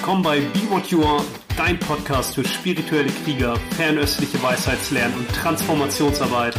Willkommen 0.00 0.22
bei 0.22 0.40
Be 0.40 0.60
What 0.70 0.86
You 0.86 1.04
Are, 1.04 1.22
dein 1.58 1.78
Podcast 1.78 2.34
für 2.34 2.42
spirituelle 2.42 3.10
Krieger, 3.22 3.54
fernöstliche 3.76 4.42
Weisheitslernen 4.42 5.14
und 5.18 5.28
Transformationsarbeit. 5.28 6.54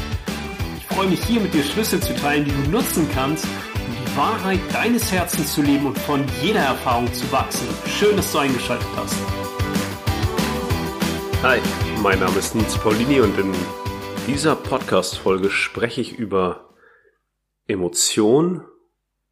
Ich 0.77 0.85
freue 0.85 1.07
mich 1.07 1.23
hier 1.23 1.41
mit 1.41 1.51
dir 1.51 1.63
Schlüssel 1.63 1.99
zu 1.99 2.13
teilen, 2.13 2.45
die 2.45 2.51
du 2.51 2.69
nutzen 2.69 3.09
kannst, 3.15 3.45
um 3.45 3.95
die 3.95 4.15
Wahrheit 4.15 4.59
deines 4.71 5.11
Herzens 5.11 5.55
zu 5.55 5.63
leben 5.63 5.87
und 5.87 5.97
von 5.97 6.23
jeder 6.43 6.59
Erfahrung 6.59 7.11
zu 7.15 7.31
wachsen. 7.31 7.67
Schön, 7.87 8.15
dass 8.15 8.31
du 8.31 8.37
eingeschaltet 8.37 8.87
hast. 8.95 9.15
Hi, 11.41 11.59
mein 12.03 12.19
Name 12.19 12.37
ist 12.37 12.53
Nils 12.53 12.77
Paulini 12.77 13.21
und 13.21 13.39
in 13.39 13.55
dieser 14.27 14.55
Podcast-Folge 14.55 15.49
spreche 15.49 15.99
ich 15.99 16.13
über 16.13 16.75
Emotion 17.65 18.65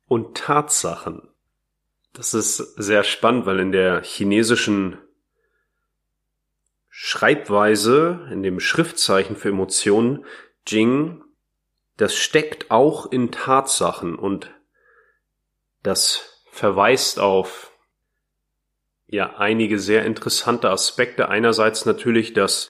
und 0.08 0.36
Tatsachen. 0.36 1.30
Das 2.20 2.34
ist 2.34 2.58
sehr 2.58 3.06
spannend, 3.06 3.46
weil 3.46 3.62
in 3.62 3.72
der 3.72 4.04
chinesischen 4.04 4.98
Schreibweise, 6.90 8.28
in 8.30 8.44
dem 8.44 8.60
Schriftzeichen 8.60 9.38
für 9.38 9.48
Emotionen, 9.48 10.26
Jing, 10.68 11.24
das 11.96 12.14
steckt 12.18 12.72
auch 12.72 13.10
in 13.10 13.32
Tatsachen 13.32 14.16
und 14.16 14.54
das 15.82 16.44
verweist 16.52 17.22
auf 17.22 17.72
ja 19.08 19.38
einige 19.38 19.80
sehr 19.80 20.06
interessante 20.06 20.70
Aspekte. 20.70 21.30
Einerseits 21.30 21.86
natürlich, 21.86 22.34
dass 22.34 22.68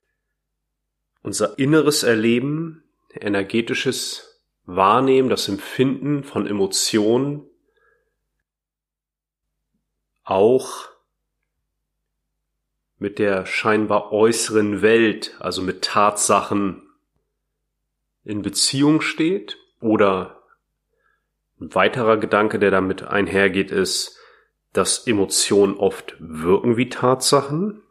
unser 1.23 1.57
inneres 1.57 2.03
Erleben, 2.03 2.83
energetisches 3.19 4.43
Wahrnehmen, 4.65 5.27
das 5.27 5.47
Empfinden 5.47 6.23
von 6.23 6.45
Emotionen 6.45 7.48
auch 10.29 10.89
mit 12.97 13.17
der 13.17 13.45
scheinbar 13.45 14.11
äußeren 14.11 14.81
Welt, 14.81 15.35
also 15.39 15.61
mit 15.61 15.83
Tatsachen 15.83 16.83
in 18.25 18.41
Beziehung 18.41 19.01
steht 19.01 19.57
oder 19.79 20.43
ein 21.59 21.73
weiterer 21.73 22.17
Gedanke, 22.17 22.59
der 22.59 22.71
damit 22.71 23.03
einhergeht, 23.03 23.71
ist, 23.71 24.17
dass 24.73 25.07
Emotionen 25.07 25.75
oft 25.77 26.15
wirken 26.19 26.77
wie 26.77 26.89
Tatsachen, 26.89 27.81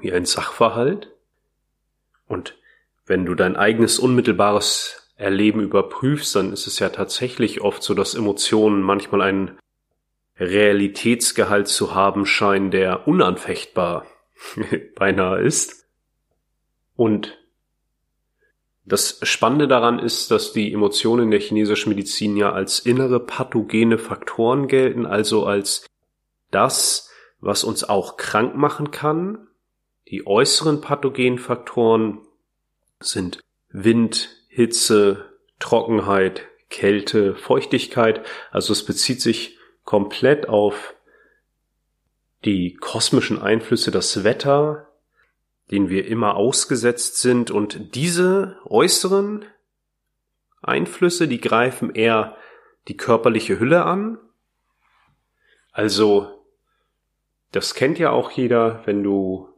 wie 0.00 0.12
ein 0.12 0.26
Sachverhalt. 0.26 1.10
Und 2.26 2.56
wenn 3.06 3.26
du 3.26 3.34
dein 3.34 3.56
eigenes 3.56 3.98
unmittelbares 3.98 5.12
Erleben 5.16 5.60
überprüfst, 5.60 6.34
dann 6.36 6.52
ist 6.52 6.66
es 6.66 6.78
ja 6.78 6.88
tatsächlich 6.90 7.60
oft 7.60 7.82
so, 7.82 7.94
dass 7.94 8.14
Emotionen 8.14 8.82
manchmal 8.82 9.22
einen 9.22 9.58
Realitätsgehalt 10.38 11.68
zu 11.68 11.94
haben 11.94 12.26
scheinen, 12.26 12.70
der 12.70 13.06
unanfechtbar 13.06 14.06
beinahe 14.96 15.40
ist. 15.40 15.86
Und 16.96 17.38
das 18.84 19.20
Spannende 19.22 19.66
daran 19.66 19.98
ist, 19.98 20.30
dass 20.30 20.52
die 20.52 20.72
Emotionen 20.72 21.24
in 21.24 21.30
der 21.30 21.40
chinesischen 21.40 21.88
Medizin 21.88 22.36
ja 22.36 22.52
als 22.52 22.80
innere 22.80 23.18
pathogene 23.18 23.96
Faktoren 23.96 24.68
gelten, 24.68 25.06
also 25.06 25.46
als 25.46 25.86
das, 26.50 27.10
was 27.40 27.64
uns 27.64 27.84
auch 27.84 28.16
krank 28.16 28.56
machen 28.56 28.90
kann. 28.90 29.48
Die 30.08 30.26
äußeren 30.26 30.80
pathogenen 30.80 31.38
Faktoren 31.38 32.20
sind 33.00 33.40
Wind, 33.70 34.28
Hitze, 34.48 35.24
Trockenheit, 35.58 36.42
Kälte, 36.68 37.34
Feuchtigkeit. 37.36 38.24
Also 38.50 38.72
es 38.72 38.84
bezieht 38.84 39.22
sich 39.22 39.58
komplett 39.84 40.48
auf 40.48 40.94
die 42.44 42.74
kosmischen 42.74 43.40
Einflüsse, 43.40 43.90
das 43.90 44.24
Wetter, 44.24 44.88
denen 45.70 45.88
wir 45.88 46.06
immer 46.06 46.36
ausgesetzt 46.36 47.18
sind 47.18 47.50
und 47.50 47.94
diese 47.94 48.58
äußeren 48.64 49.44
Einflüsse, 50.60 51.28
die 51.28 51.40
greifen 51.40 51.94
eher 51.94 52.36
die 52.88 52.96
körperliche 52.96 53.58
Hülle 53.58 53.84
an. 53.84 54.18
Also, 55.72 56.44
das 57.52 57.74
kennt 57.74 57.98
ja 57.98 58.10
auch 58.10 58.30
jeder, 58.30 58.82
wenn 58.86 59.02
du 59.02 59.48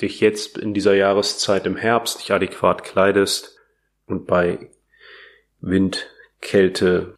dich 0.00 0.20
jetzt 0.20 0.58
in 0.58 0.74
dieser 0.74 0.94
Jahreszeit 0.94 1.66
im 1.66 1.76
Herbst 1.76 2.18
nicht 2.18 2.30
adäquat 2.30 2.84
kleidest 2.84 3.58
und 4.06 4.26
bei 4.26 4.70
Wind, 5.60 6.08
Kälte, 6.40 7.17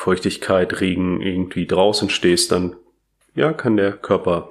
Feuchtigkeit, 0.00 0.80
Regen 0.80 1.20
irgendwie 1.20 1.66
draußen 1.66 2.08
stehst, 2.08 2.52
dann 2.52 2.74
ja, 3.34 3.52
kann 3.52 3.76
der 3.76 3.92
Körper, 3.92 4.50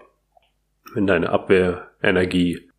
wenn 0.93 1.07
deine 1.07 1.29
Abwehrenergie 1.31 2.69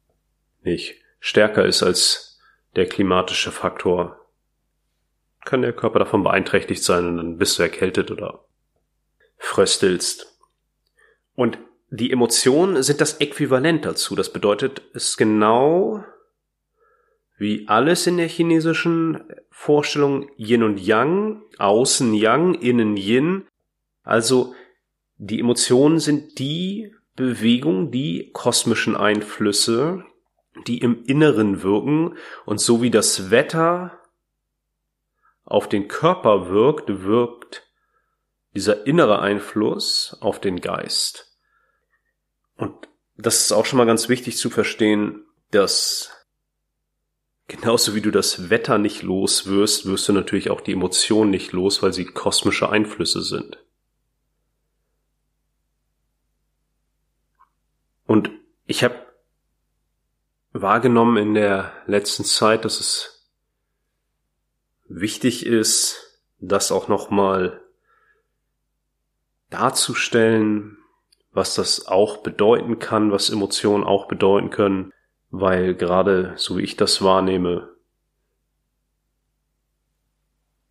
nicht 0.63 0.95
stärker 1.19 1.65
ist 1.65 1.83
als 1.83 2.39
der 2.77 2.87
klimatische 2.87 3.51
Faktor, 3.51 4.25
kann 5.45 5.63
der 5.63 5.73
Körper 5.73 5.99
davon 5.99 6.23
beeinträchtigt 6.23 6.85
sein 6.85 7.07
und 7.07 7.17
dann 7.17 7.39
bist 7.39 7.59
du 7.59 7.65
erkältet 7.65 8.13
oder 8.13 8.45
fröstelst. 9.37 10.39
Und 11.35 11.59
die 11.91 12.13
Emotionen 12.13 12.85
sind 12.85 13.01
das 13.01 13.15
Äquivalent 13.15 13.85
dazu. 13.85 14.15
Das 14.15 14.33
bedeutet, 14.33 14.83
es 14.95 15.07
ist 15.07 15.17
genau 15.17 16.05
wie 17.41 17.67
alles 17.69 18.07
in 18.07 18.19
der 18.19 18.29
chinesischen 18.29 19.25
Vorstellung 19.51 20.29
Yin 20.37 20.63
und 20.63 20.79
Yang, 20.79 21.41
außen 21.57 22.13
Yang, 22.13 22.53
innen 22.57 22.99
Yin. 22.99 23.47
Also 24.03 24.55
die 25.17 25.41
Emotionen 25.41 26.01
sind 26.01 26.39
die 26.39 26.95
Bewegung, 27.17 27.91
die 27.91 28.31
kosmischen 28.35 28.95
Einflüsse, 28.95 30.05
die 30.67 30.81
im 30.81 31.03
Inneren 31.07 31.63
wirken 31.63 32.19
und 32.45 32.61
so 32.61 32.83
wie 32.83 32.91
das 32.91 33.31
Wetter 33.31 33.99
auf 35.45 35.67
den 35.67 35.89
Körper 35.89 36.51
wirkt, 36.51 37.05
wirkt 37.05 37.67
dieser 38.55 38.87
innere 38.87 39.21
Einfluss 39.21 40.15
auf 40.21 40.43
den 40.43 40.61
Geist. 40.61 41.39
Und 42.59 42.75
das 43.17 43.41
ist 43.41 43.53
auch 43.53 43.65
schon 43.65 43.79
mal 43.79 43.87
ganz 43.87 44.11
wichtig 44.11 44.37
zu 44.37 44.51
verstehen, 44.51 45.25
dass 45.51 46.20
Genauso 47.51 47.97
wie 47.97 48.01
du 48.01 48.13
das 48.13 48.49
Wetter 48.49 48.79
nicht 48.79 49.03
los 49.03 49.47
wirst, 49.47 49.85
wirst 49.85 50.09
du 50.09 50.13
natürlich 50.13 50.51
auch 50.51 50.61
die 50.61 50.71
Emotionen 50.71 51.33
nicht 51.33 51.51
los, 51.51 51.83
weil 51.83 51.93
sie 51.93 52.05
kosmische 52.05 52.69
Einflüsse 52.69 53.23
sind. 53.23 53.59
Und 58.07 58.31
ich 58.67 58.85
habe 58.85 59.05
wahrgenommen 60.53 61.17
in 61.17 61.35
der 61.35 61.73
letzten 61.87 62.25
Zeit, 62.25 62.65
dass 62.65 62.79
es 62.79 63.29
wichtig 64.87 65.45
ist, 65.45 66.21
das 66.39 66.71
auch 66.71 66.87
nochmal 66.87 67.61
darzustellen, 69.49 70.79
was 71.33 71.57
das 71.57 71.89
auch 71.89 72.19
bedeuten 72.19 72.79
kann, 72.79 73.11
was 73.11 73.29
Emotionen 73.29 73.83
auch 73.83 74.07
bedeuten 74.07 74.51
können 74.51 74.93
weil 75.31 75.75
gerade 75.75 76.35
so 76.37 76.59
wie 76.59 76.63
ich 76.63 76.77
das 76.77 77.03
wahrnehme, 77.03 77.69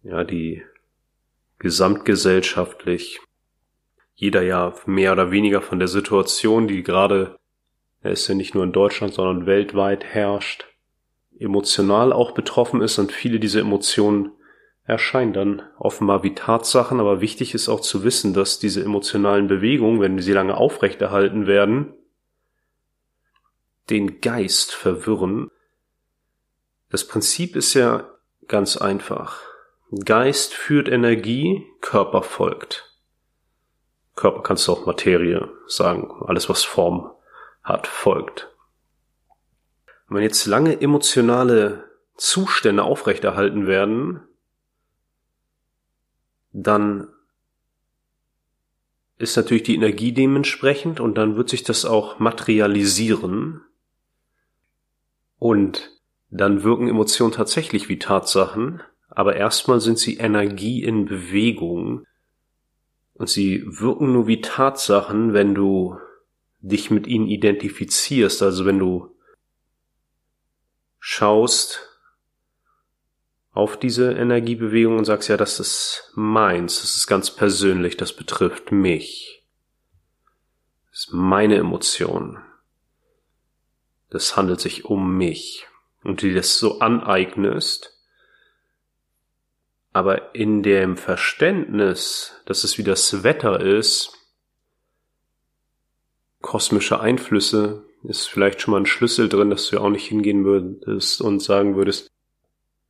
ja, 0.04 0.24
die 0.24 0.64
gesamtgesellschaftlich 1.60 3.20
jeder 4.16 4.42
ja 4.42 4.74
mehr 4.86 5.14
oder 5.14 5.32
weniger 5.32 5.62
von 5.62 5.80
der 5.80 5.88
Situation, 5.88 6.68
die 6.68 6.84
gerade, 6.84 7.40
er 8.02 8.12
ist 8.12 8.28
ja 8.28 8.36
nicht 8.36 8.54
nur 8.54 8.66
in 8.66 8.74
Deutschland, 8.74 9.14
sondern 9.14 9.46
weltweit 9.46 10.04
herrscht, 10.04 10.66
emotional 11.40 12.12
auch 12.12 12.32
betroffen 12.32 12.82
ist 12.82 13.00
und 13.00 13.14
viele 13.14 13.40
dieser 13.40 13.62
Emotionen 13.62 14.32
erscheinen 14.84 15.32
dann 15.32 15.62
offenbar 15.78 16.24
wie 16.24 16.34
Tatsachen, 16.34 17.00
aber 17.00 17.22
wichtig 17.22 17.54
ist 17.54 17.70
auch 17.70 17.80
zu 17.80 18.04
wissen, 18.04 18.34
dass 18.34 18.60
diese 18.60 18.84
emotionalen 18.84 19.48
Bewegungen, 19.48 20.02
wenn 20.02 20.20
sie 20.20 20.34
lange 20.34 20.58
aufrechterhalten 20.58 21.48
werden, 21.48 21.94
den 23.90 24.22
Geist 24.22 24.74
verwirren. 24.74 25.52
Das 26.90 27.08
Prinzip 27.08 27.56
ist 27.56 27.74
ja 27.74 28.10
ganz 28.48 28.78
einfach. 28.78 29.42
Geist 30.06 30.54
führt 30.54 30.88
Energie, 30.88 31.66
Körper 31.82 32.22
folgt. 32.22 32.96
Körper 34.16 34.42
kannst 34.44 34.68
du 34.68 34.74
auch 34.74 34.86
Materie 34.86 35.50
sagen. 35.68 36.12
Alles, 36.26 36.50
was 36.50 36.64
Form 36.64 37.12
hat, 37.64 37.88
folgt. 37.88 38.54
Und 40.08 40.18
wenn 40.18 40.24
jetzt 40.24 40.46
lange 40.46 40.82
emotionale 40.82 41.90
Zustände 42.16 42.84
aufrechterhalten 42.84 43.66
werden, 43.66 44.22
dann 46.52 47.08
ist 49.18 49.36
natürlich 49.36 49.64
die 49.64 49.76
Energie 49.76 50.12
dementsprechend 50.12 51.00
und 51.00 51.16
dann 51.16 51.36
wird 51.36 51.50
sich 51.50 51.64
das 51.64 51.86
auch 51.86 52.20
materialisieren 52.20 53.62
und 55.40 55.90
dann 56.30 56.64
wirken 56.64 56.88
Emotionen 56.88 57.32
tatsächlich 57.32 57.90
wie 57.90 57.98
Tatsachen, 57.98 58.84
aber 59.10 59.36
erstmal 59.36 59.80
sind 59.80 59.98
sie 59.98 60.18
Energie 60.18 60.84
in 60.84 61.06
Bewegung. 61.06 62.06
Und 63.14 63.30
sie 63.30 63.64
wirken 63.66 64.14
nur 64.14 64.28
wie 64.28 64.42
Tatsachen, 64.42 65.34
wenn 65.34 65.56
du 65.56 65.98
dich 66.60 66.92
mit 66.92 67.08
ihnen 67.08 67.28
identifizierst. 67.28 68.42
Also 68.44 68.66
wenn 68.66 68.80
du 68.80 69.16
schaust 71.00 71.86
auf 73.52 73.78
diese 73.78 74.14
Energiebewegung 74.14 74.98
und 74.98 75.06
sagst, 75.06 75.28
ja, 75.28 75.38
das 75.38 75.60
ist 75.60 76.12
meins, 76.16 76.82
das 76.82 76.96
ist 76.96 77.08
ganz 77.08 77.32
persönlich, 77.32 77.98
das 77.98 78.14
betrifft 78.14 78.72
mich. 78.72 79.44
Das 80.92 81.08
ist 81.08 81.14
meine 81.14 81.56
Emotion. 81.56 82.40
Das 84.10 84.36
handelt 84.36 84.60
sich 84.60 84.86
um 84.86 85.18
mich. 85.18 85.68
Und 86.04 86.22
du 86.22 86.34
das 86.34 86.58
so 86.58 86.80
aneignest, 86.80 87.98
aber 89.92 90.34
in 90.36 90.64
dem 90.64 90.98
Verständnis, 90.98 92.34
dass 92.46 92.64
es 92.64 92.78
wie 92.78 92.84
das 92.84 93.24
Wetter 93.24 93.60
ist, 93.60 94.14
kosmische 96.42 97.00
Einflüsse, 97.00 97.86
ist 98.04 98.28
vielleicht 98.28 98.62
schon 98.62 98.72
mal 98.72 98.80
ein 98.80 98.86
Schlüssel 98.86 99.28
drin, 99.28 99.50
dass 99.50 99.70
du 99.70 99.76
ja 99.76 99.82
auch 99.82 99.90
nicht 99.90 100.08
hingehen 100.08 100.46
würdest 100.46 101.22
und 101.22 101.42
sagen 101.42 101.76
würdest, 101.76 102.10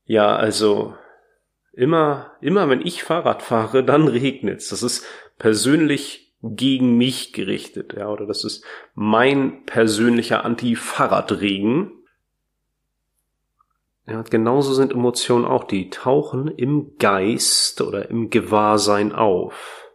ja, 0.06 0.36
also 0.36 0.96
immer, 1.74 2.34
immer 2.42 2.70
wenn 2.70 2.86
ich 2.86 3.04
Fahrrad 3.04 3.42
fahre, 3.42 3.84
dann 3.84 4.08
regnet's. 4.08 4.70
Das 4.70 4.84
ist 4.84 5.06
persönlich 5.38 6.29
gegen 6.42 6.98
mich 6.98 7.34
gerichtet, 7.34 7.94
ja, 7.94 8.08
oder 8.10 8.26
das 8.26 8.44
ist 8.44 8.64
mein 8.96 9.66
persönlicher 9.66 10.46
Anti-Fahrradregen. 10.46 11.92
Ja, 14.08 14.22
genauso 14.24 14.74
sind 14.74 14.92
Emotionen 14.92 15.46
auch, 15.46 15.66
die 15.66 15.90
tauchen 15.90 16.48
im 16.48 16.98
Geist 16.98 17.82
oder 17.82 18.10
im 18.10 18.30
Gewahrsein 18.30 19.12
auf. 19.12 19.86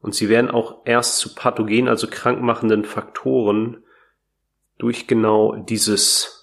Und 0.00 0.14
sie 0.14 0.28
werden 0.28 0.50
auch 0.50 0.82
erst 0.84 1.18
zu 1.18 1.34
pathogen, 1.34 1.88
also 1.88 2.08
krankmachenden 2.08 2.84
Faktoren 2.84 3.84
durch 4.78 5.06
genau 5.06 5.56
dieses 5.56 6.40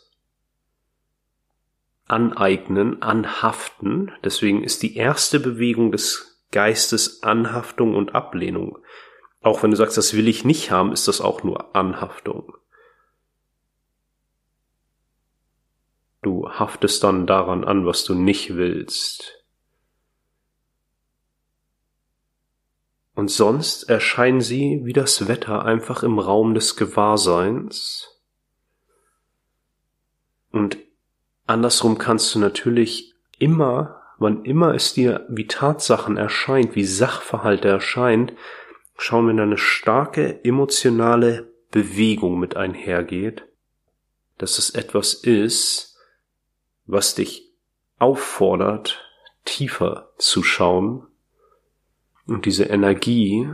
Aneignen, 2.06 3.02
Anhaften. 3.02 4.12
Deswegen 4.24 4.64
ist 4.64 4.84
die 4.84 4.96
erste 4.96 5.40
Bewegung 5.40 5.92
des 5.92 6.27
Geistes 6.52 7.24
Anhaftung 7.24 7.96
und 7.96 8.16
Ablehnung. 8.16 8.80
Auch 9.42 9.64
wenn 9.64 9.72
du 9.72 9.78
sagst, 9.78 9.98
das 9.98 10.14
will 10.14 10.28
ich 10.28 10.46
nicht 10.46 10.72
haben, 10.72 10.92
ist 10.92 11.08
das 11.08 11.22
auch 11.22 11.44
nur 11.44 11.76
Anhaftung. 11.76 12.56
Du 16.22 16.50
haftest 16.50 17.04
dann 17.04 17.28
daran 17.28 17.64
an, 17.64 17.86
was 17.86 18.04
du 18.04 18.14
nicht 18.14 18.56
willst. 18.56 19.46
Und 23.18 23.32
sonst 23.32 23.84
erscheinen 23.84 24.42
sie 24.42 24.82
wie 24.84 24.94
das 24.94 25.28
Wetter 25.28 25.66
einfach 25.66 26.04
im 26.04 26.20
Raum 26.20 26.54
des 26.54 26.76
Gewahrseins. 26.76 28.22
Und 30.52 30.78
andersrum 31.48 31.98
kannst 31.98 32.36
du 32.36 32.40
natürlich 32.40 33.16
immer, 33.40 33.97
wann 34.20 34.44
immer 34.46 34.74
es 34.74 34.94
dir 34.94 35.26
wie 35.30 35.48
Tatsachen 35.48 36.18
erscheint, 36.18 36.76
wie 36.76 36.86
Sachverhalte 36.86 37.68
erscheint, 37.68 38.34
schauen, 38.98 39.28
wenn 39.28 39.40
eine 39.40 39.58
starke 39.58 40.44
emotionale 40.44 41.52
Bewegung 41.72 42.40
mit 42.40 42.56
einhergeht, 42.56 43.46
dass 44.38 44.58
es 44.58 44.72
etwas 44.72 45.14
ist, 45.14 45.98
was 46.86 47.16
dich 47.16 47.52
auffordert, 48.00 49.04
tiefer 49.46 50.12
zu 50.18 50.44
schauen 50.44 51.08
und 52.26 52.46
diese 52.46 52.66
Energie 52.66 53.50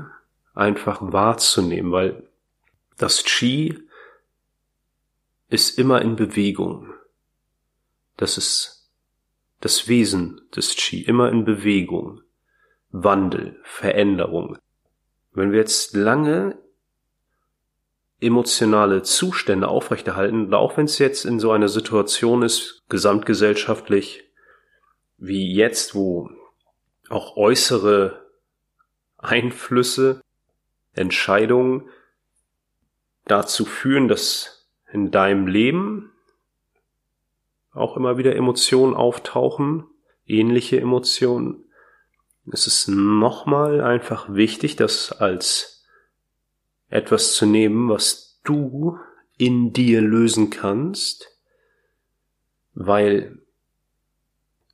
einfach 0.53 0.99
wahrzunehmen, 1.01 1.91
weil 1.91 2.29
das 2.97 3.23
Qi 3.23 3.79
ist 5.49 5.77
immer 5.77 6.01
in 6.01 6.15
Bewegung. 6.15 6.93
Das 8.17 8.37
ist 8.37 8.72
das 9.63 9.87
Wesen 9.87 10.41
des 10.53 10.75
Qi, 10.75 11.01
immer 11.03 11.31
in 11.31 11.45
Bewegung. 11.45 12.21
Wandel, 12.91 13.59
Veränderung. 13.63 14.57
Wenn 15.31 15.53
wir 15.53 15.59
jetzt 15.59 15.95
lange 15.95 16.59
emotionale 18.19 19.03
Zustände 19.03 19.69
aufrechterhalten, 19.69 20.53
auch 20.53 20.75
wenn 20.75 20.85
es 20.85 20.99
jetzt 20.99 21.25
in 21.25 21.39
so 21.39 21.51
einer 21.51 21.69
Situation 21.69 22.43
ist, 22.43 22.83
gesamtgesellschaftlich, 22.89 24.25
wie 25.17 25.53
jetzt, 25.53 25.95
wo 25.95 26.29
auch 27.09 27.37
äußere 27.37 28.27
Einflüsse, 29.17 30.21
Entscheidungen 30.91 31.89
dazu 33.25 33.63
führen, 33.63 34.09
dass 34.09 34.69
in 34.91 35.09
deinem 35.09 35.47
Leben 35.47 36.12
auch 37.73 37.97
immer 37.97 38.17
wieder 38.17 38.35
Emotionen 38.35 38.93
auftauchen, 38.93 39.85
ähnliche 40.25 40.79
Emotionen. 40.79 41.65
Es 42.51 42.67
ist 42.67 42.87
nochmal 42.87 43.81
einfach 43.81 44.33
wichtig, 44.33 44.75
das 44.75 45.11
als 45.11 45.85
etwas 46.89 47.33
zu 47.33 47.45
nehmen, 47.45 47.89
was 47.89 48.39
du 48.43 48.99
in 49.37 49.73
dir 49.73 50.01
lösen 50.01 50.49
kannst, 50.49 51.29
weil 52.73 53.39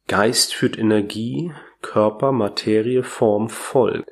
Geist 0.07 0.53
führt 0.53 0.77
Energie, 0.77 1.53
Körper, 1.81 2.31
Materie, 2.31 3.03
Form, 3.03 3.49
Volk. 3.49 4.11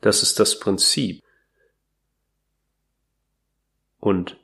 Das 0.00 0.22
ist 0.22 0.38
das 0.38 0.60
Prinzip. 0.60 1.22
Und 3.98 4.38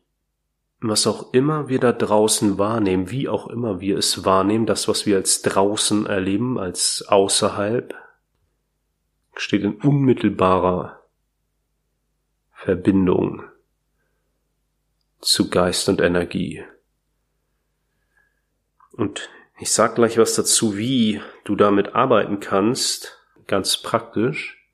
was 0.80 1.06
auch 1.06 1.34
immer 1.34 1.68
wir 1.68 1.78
da 1.78 1.92
draußen 1.92 2.58
wahrnehmen, 2.58 3.10
wie 3.10 3.28
auch 3.28 3.48
immer 3.48 3.80
wir 3.80 3.98
es 3.98 4.24
wahrnehmen, 4.24 4.66
das, 4.66 4.88
was 4.88 5.04
wir 5.04 5.16
als 5.16 5.42
draußen 5.42 6.06
erleben, 6.06 6.58
als 6.58 7.04
außerhalb, 7.06 7.94
steht 9.36 9.62
in 9.62 9.74
unmittelbarer 9.74 11.02
Verbindung 12.52 13.44
zu 15.20 15.50
Geist 15.50 15.88
und 15.88 16.00
Energie. 16.00 16.64
Und 18.92 19.28
ich 19.58 19.70
sag 19.72 19.94
gleich 19.94 20.16
was 20.16 20.34
dazu, 20.34 20.76
wie 20.76 21.20
du 21.44 21.56
damit 21.56 21.94
arbeiten 21.94 22.40
kannst, 22.40 23.18
ganz 23.46 23.76
praktisch. 23.76 24.66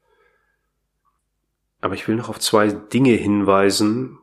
Aber 1.81 1.95
ich 1.95 2.07
will 2.07 2.15
noch 2.15 2.29
auf 2.29 2.39
zwei 2.39 2.69
Dinge 2.69 3.13
hinweisen, 3.13 4.19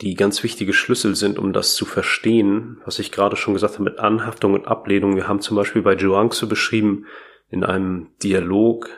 die 0.00 0.14
ganz 0.14 0.42
wichtige 0.42 0.72
Schlüssel 0.72 1.16
sind, 1.16 1.38
um 1.38 1.52
das 1.52 1.74
zu 1.74 1.84
verstehen, 1.84 2.80
was 2.84 2.98
ich 2.98 3.10
gerade 3.10 3.36
schon 3.36 3.54
gesagt 3.54 3.74
habe 3.74 3.84
mit 3.84 3.98
Anhaftung 3.98 4.54
und 4.54 4.66
Ablehnung. 4.66 5.16
Wir 5.16 5.26
haben 5.26 5.40
zum 5.40 5.56
Beispiel 5.56 5.82
bei 5.82 5.96
Zhuangzi 5.96 6.46
beschrieben, 6.46 7.06
in 7.50 7.64
einem 7.64 8.08
Dialog 8.22 8.90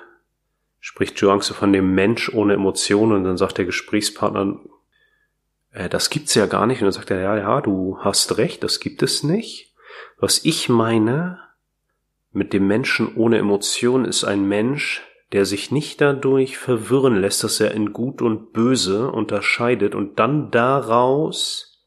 spricht 0.79 1.19
Zhuangzi 1.19 1.55
von 1.55 1.73
dem 1.73 1.95
Mensch 1.95 2.33
ohne 2.33 2.55
Emotionen 2.55 3.13
und 3.13 3.25
dann 3.25 3.37
sagt 3.37 3.59
der 3.59 3.65
Gesprächspartner, 3.65 4.61
äh, 5.71 5.89
das 5.89 6.11
gibt's 6.11 6.35
ja 6.35 6.47
gar 6.47 6.67
nicht. 6.67 6.81
Und 6.81 6.87
dann 6.87 6.93
sagt 6.93 7.11
er, 7.11 7.21
ja, 7.21 7.37
ja, 7.37 7.61
du 7.61 7.99
hast 8.01 8.39
recht, 8.39 8.63
das 8.63 8.81
gibt 8.81 9.03
es 9.03 9.23
nicht. 9.23 9.75
Was 10.19 10.45
ich 10.45 10.69
meine 10.69 11.39
mit 12.33 12.53
dem 12.53 12.67
Menschen 12.67 13.15
ohne 13.17 13.39
Emotionen 13.39 14.05
ist 14.05 14.25
ein 14.25 14.47
Mensch, 14.47 15.03
der 15.33 15.45
sich 15.47 15.71
nicht 15.71 16.01
dadurch 16.01 16.59
verwirren 16.59 17.21
lässt, 17.21 17.45
dass 17.45 17.61
er 17.61 17.73
in 17.73 17.93
Gut 17.93 18.21
und 18.21 18.53
Böse 18.53 19.11
unterscheidet 19.11 19.95
und 19.95 20.19
dann 20.19 20.51
daraus 20.51 21.87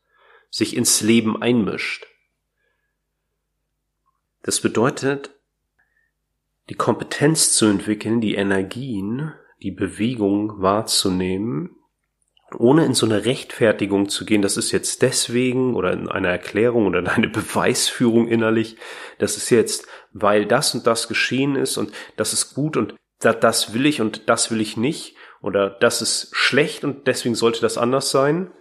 sich 0.50 0.76
ins 0.78 1.02
Leben 1.02 1.42
einmischt. 1.42 2.06
Das 4.44 4.62
bedeutet, 4.62 5.32
die 6.70 6.76
Kompetenz 6.76 7.54
zu 7.54 7.66
entwickeln, 7.66 8.22
die 8.22 8.36
Energien, 8.36 9.34
die 9.62 9.72
Bewegung 9.72 10.62
wahrzunehmen, 10.62 11.76
ohne 12.58 12.86
in 12.86 12.94
so 12.94 13.06
eine 13.06 13.26
Rechtfertigung 13.26 14.10
zu 14.10 14.26
gehen, 14.26 14.42
das 14.42 14.58
ist 14.58 14.72
jetzt 14.72 15.02
deswegen 15.02 15.76
oder 15.76 15.92
in 15.92 16.08
einer 16.08 16.30
Erklärung 16.30 16.86
oder 16.86 17.00
in 17.00 17.08
eine 17.08 17.30
Beweisführung 17.30 18.28
innerlich, 18.28 18.78
das 19.18 19.38
ist 19.38 19.50
jetzt, 19.50 19.88
weil 20.12 20.46
das 20.46 20.74
und 20.76 20.88
das 20.88 21.08
geschehen 21.08 21.56
ist 21.56 21.78
und 21.78 21.92
das 22.16 22.32
ist 22.32 22.54
gut 22.54 22.78
und 22.78 22.96
das, 23.26 23.40
das 23.40 23.74
will 23.74 23.86
ich 23.86 24.02
und 24.02 24.30
das 24.30 24.52
will 24.52 24.62
ich 24.62 24.78
nicht 24.78 25.16
oder 25.42 25.70
das 25.70 26.02
ist 26.02 26.30
schlecht 26.36 26.84
und 26.84 27.08
deswegen 27.08 27.36
sollte 27.36 27.62
das 27.62 27.78
anders 27.78 28.12
sein, 28.12 28.52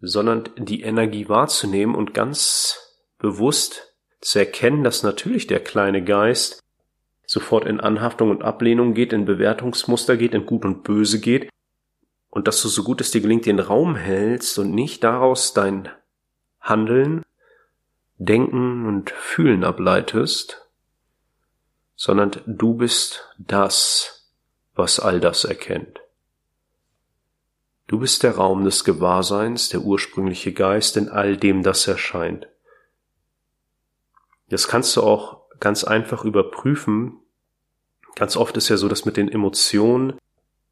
sondern 0.00 0.44
die 0.56 0.82
Energie 0.82 1.28
wahrzunehmen 1.28 1.94
und 1.94 2.14
ganz 2.14 2.98
bewusst 3.18 3.94
zu 4.20 4.38
erkennen, 4.38 4.84
dass 4.84 5.02
natürlich 5.02 5.46
der 5.46 5.60
kleine 5.60 6.02
Geist 6.02 6.62
sofort 7.26 7.66
in 7.66 7.80
Anhaftung 7.80 8.30
und 8.30 8.42
Ablehnung 8.42 8.94
geht, 8.94 9.12
in 9.12 9.24
Bewertungsmuster 9.24 10.16
geht, 10.16 10.34
in 10.34 10.46
Gut 10.46 10.64
und 10.64 10.82
Böse 10.82 11.20
geht, 11.20 11.48
und 12.30 12.46
dass 12.48 12.62
du 12.62 12.68
so 12.68 12.82
gut 12.84 13.00
es 13.00 13.10
dir 13.10 13.20
gelingt 13.20 13.46
den 13.46 13.58
Raum 13.58 13.96
hältst 13.96 14.58
und 14.58 14.72
nicht 14.72 15.04
daraus 15.04 15.52
dein 15.52 15.88
Handeln, 16.60 17.22
Denken 18.18 18.86
und 18.86 19.10
Fühlen 19.10 19.64
ableitest, 19.64 20.69
sondern 22.00 22.30
du 22.46 22.72
bist 22.72 23.28
das, 23.36 24.26
was 24.74 25.00
all 25.00 25.20
das 25.20 25.44
erkennt. 25.44 26.00
Du 27.88 27.98
bist 27.98 28.22
der 28.22 28.36
Raum 28.36 28.64
des 28.64 28.84
Gewahrseins, 28.84 29.68
der 29.68 29.82
ursprüngliche 29.82 30.54
Geist 30.54 30.96
in 30.96 31.10
all 31.10 31.36
dem, 31.36 31.62
das 31.62 31.86
erscheint. 31.86 32.48
Das 34.48 34.66
kannst 34.66 34.96
du 34.96 35.02
auch 35.02 35.42
ganz 35.60 35.84
einfach 35.84 36.24
überprüfen. 36.24 37.18
Ganz 38.14 38.34
oft 38.34 38.56
ist 38.56 38.70
ja 38.70 38.78
so, 38.78 38.88
dass 38.88 39.04
mit 39.04 39.18
den 39.18 39.30
Emotionen 39.30 40.14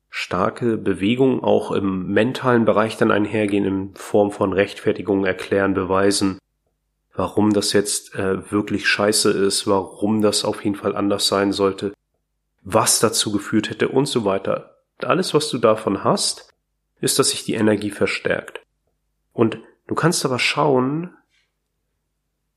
starke 0.09 0.79
Bewegungen 0.79 1.45
auch 1.45 1.73
im 1.73 2.07
mentalen 2.07 2.65
Bereich 2.65 2.97
dann 2.97 3.11
einhergehen 3.11 3.67
in 3.67 3.95
Form 3.97 4.31
von 4.31 4.55
Rechtfertigungen, 4.55 5.27
Erklären, 5.27 5.75
Beweisen, 5.75 6.39
warum 7.19 7.53
das 7.53 7.73
jetzt 7.73 8.15
äh, 8.15 8.49
wirklich 8.53 8.87
scheiße 8.87 9.33
ist, 9.33 9.67
warum 9.67 10.23
das 10.23 10.45
auf 10.45 10.63
jeden 10.63 10.77
Fall 10.77 10.95
anders 10.95 11.27
sein 11.27 11.53
sollte, 11.53 11.93
was 12.63 13.01
dazu 13.01 13.33
geführt 13.33 13.71
hätte 13.71 13.89
und 13.89 14.07
so 14.07 14.25
weiter. 14.25 14.77
Alles, 14.99 15.35
was 15.35 15.51
du 15.51 15.59
davon 15.59 16.05
hast, 16.05 16.55
ist, 17.01 17.19
dass 17.19 17.31
sich 17.31 17.43
die 17.43 17.55
Energie 17.55 17.91
verstärkt. 17.91 18.61
Und 19.33 19.59
du 19.89 19.97
kannst 19.97 20.25
aber 20.25 20.39
schauen, 20.39 21.13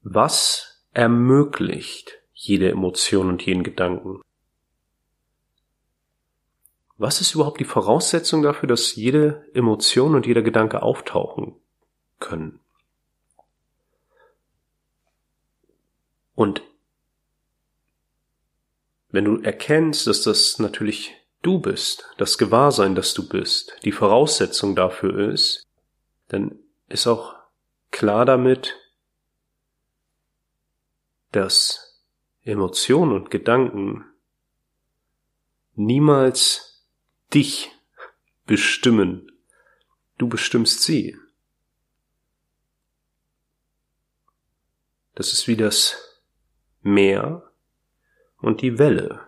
was 0.04 0.86
ermöglicht 0.94 2.20
jede 2.32 2.70
Emotion 2.70 3.30
und 3.30 3.44
jeden 3.44 3.64
Gedanken. 3.64 4.22
Was 7.00 7.20
ist 7.20 7.34
überhaupt 7.34 7.60
die 7.60 7.66
Voraussetzung 7.66 8.44
dafür, 8.44 8.70
dass 8.70 8.96
jede 8.96 9.44
Emotion 9.56 10.14
und 10.14 10.28
jeder 10.28 10.44
Gedanke 10.44 10.84
auftauchen 10.84 11.56
können? 12.20 12.60
Und 16.42 16.64
wenn 19.10 19.26
du 19.26 19.44
erkennst, 19.44 20.08
dass 20.08 20.24
das 20.24 20.58
natürlich 20.58 21.14
du 21.44 21.60
bist, 21.60 22.10
das 22.18 22.40
Gewahrsein, 22.40 22.96
dass 22.96 23.14
du 23.14 23.30
bist, 23.30 23.76
die 23.84 23.92
Voraussetzung 23.92 24.76
dafür 24.76 25.32
ist, 25.32 25.68
dann 26.30 26.58
ist 26.88 27.06
auch 27.06 27.36
klar 27.92 28.26
damit, 28.26 28.76
dass 31.32 32.02
Emotionen 32.42 33.12
und 33.12 33.30
Gedanken 33.30 34.04
niemals 35.76 36.88
dich 37.36 37.70
bestimmen. 38.48 39.32
Du 40.18 40.28
bestimmst 40.28 40.82
sie. 40.82 41.16
Das 45.14 45.34
ist 45.34 45.48
wie 45.48 45.56
das 45.56 46.11
Meer 46.82 47.52
und 48.38 48.62
die 48.62 48.80
Welle. 48.80 49.22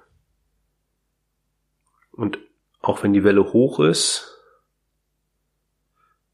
Und 2.11 2.39
auch 2.81 3.03
wenn 3.03 3.13
die 3.13 3.23
Welle 3.23 3.53
hoch 3.53 3.79
ist, 3.79 4.37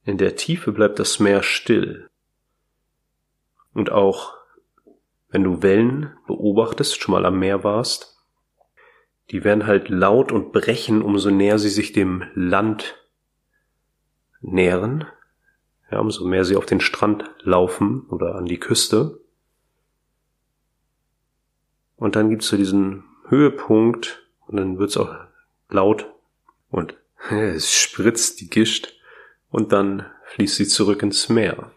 in 0.03 0.17
der 0.17 0.35
Tiefe 0.35 0.71
bleibt 0.71 0.99
das 0.99 1.19
Meer 1.19 1.43
still. 1.43 2.09
Und 3.73 3.91
auch 3.91 4.33
wenn 5.29 5.43
du 5.43 5.61
Wellen 5.61 6.17
beobachtest, 6.25 6.99
schon 6.99 7.13
mal 7.13 7.25
am 7.25 7.37
Meer 7.39 7.63
warst, 7.63 8.17
die 9.29 9.43
werden 9.43 9.67
halt 9.67 9.89
laut 9.89 10.31
und 10.31 10.51
brechen, 10.51 11.01
umso 11.01 11.29
näher 11.29 11.59
sie 11.59 11.69
sich 11.69 11.91
dem 11.91 12.23
Land 12.33 12.95
nähern, 14.41 15.05
ja, 15.91 15.99
umso 15.99 16.25
mehr 16.25 16.45
sie 16.45 16.55
auf 16.55 16.65
den 16.65 16.81
Strand 16.81 17.23
laufen 17.41 18.07
oder 18.09 18.35
an 18.35 18.45
die 18.45 18.59
Küste. 18.59 19.19
Und 21.99 22.15
dann 22.15 22.29
gibt's 22.29 22.47
so 22.47 22.55
diesen 22.55 23.03
Höhepunkt 23.27 24.25
und 24.47 24.57
dann 24.57 24.79
wird's 24.79 24.95
auch 24.95 25.13
laut 25.69 26.07
und 26.69 26.95
es 27.29 27.71
spritzt 27.71 28.39
die 28.39 28.49
Gischt 28.49 28.93
und 29.49 29.73
dann 29.73 30.05
fließt 30.27 30.55
sie 30.55 30.67
zurück 30.67 31.03
ins 31.03 31.27
Meer. 31.27 31.71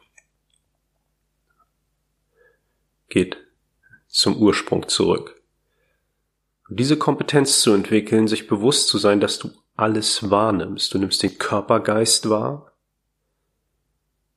Geht 3.08 3.36
zum 4.06 4.36
Ursprung 4.36 4.88
zurück. 4.88 5.42
Diese 6.68 6.96
Kompetenz 6.96 7.60
zu 7.60 7.74
entwickeln, 7.74 8.28
sich 8.28 8.46
bewusst 8.46 8.88
zu 8.88 8.98
sein, 8.98 9.20
dass 9.20 9.38
du 9.38 9.50
alles 9.76 10.30
wahrnimmst. 10.30 10.94
Du 10.94 10.98
nimmst 10.98 11.22
den 11.22 11.36
Körpergeist 11.36 12.30
wahr. 12.30 12.72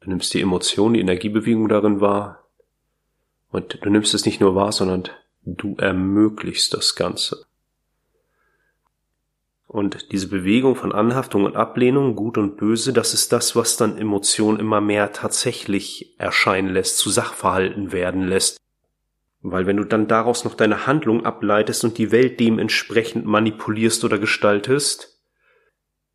Du 0.02 0.10
nimmst 0.10 0.34
die 0.34 0.42
Emotion, 0.42 0.94
die 0.94 1.00
Energiebewegung 1.00 1.70
darin 1.70 2.02
wahr. 2.02 2.50
Und 3.52 3.78
du 3.82 3.90
nimmst 3.90 4.14
es 4.14 4.26
nicht 4.26 4.42
nur 4.42 4.56
wahr, 4.56 4.72
sondern 4.72 5.10
du 5.46 5.76
ermöglichst 5.78 6.74
das 6.74 6.96
Ganze. 6.96 7.46
Und 9.68 10.12
diese 10.12 10.28
Bewegung 10.28 10.76
von 10.76 10.92
Anhaftung 10.92 11.44
und 11.44 11.56
Ablehnung, 11.56 12.16
gut 12.16 12.38
und 12.38 12.56
böse, 12.58 12.94
das 12.94 13.14
ist 13.14 13.32
das, 13.34 13.56
was 13.56 13.78
dann 13.78 13.98
Emotionen 13.98 14.60
immer 14.60 14.80
mehr 14.80 15.12
tatsächlich 15.12 16.16
erscheinen 16.18 16.70
lässt, 16.70 16.98
zu 16.98 17.10
Sachverhalten 17.10 17.92
werden 17.92 18.28
lässt. 18.28 18.58
Weil 19.42 19.66
wenn 19.66 19.78
du 19.78 19.84
dann 19.84 20.08
daraus 20.08 20.44
noch 20.44 20.56
deine 20.56 20.88
Handlung 20.88 21.26
ableitest 21.26 21.84
und 21.84 21.98
die 21.98 22.12
Welt 22.12 22.40
dementsprechend 22.40 23.26
manipulierst 23.26 24.04
oder 24.04 24.18
gestaltest, 24.18 25.20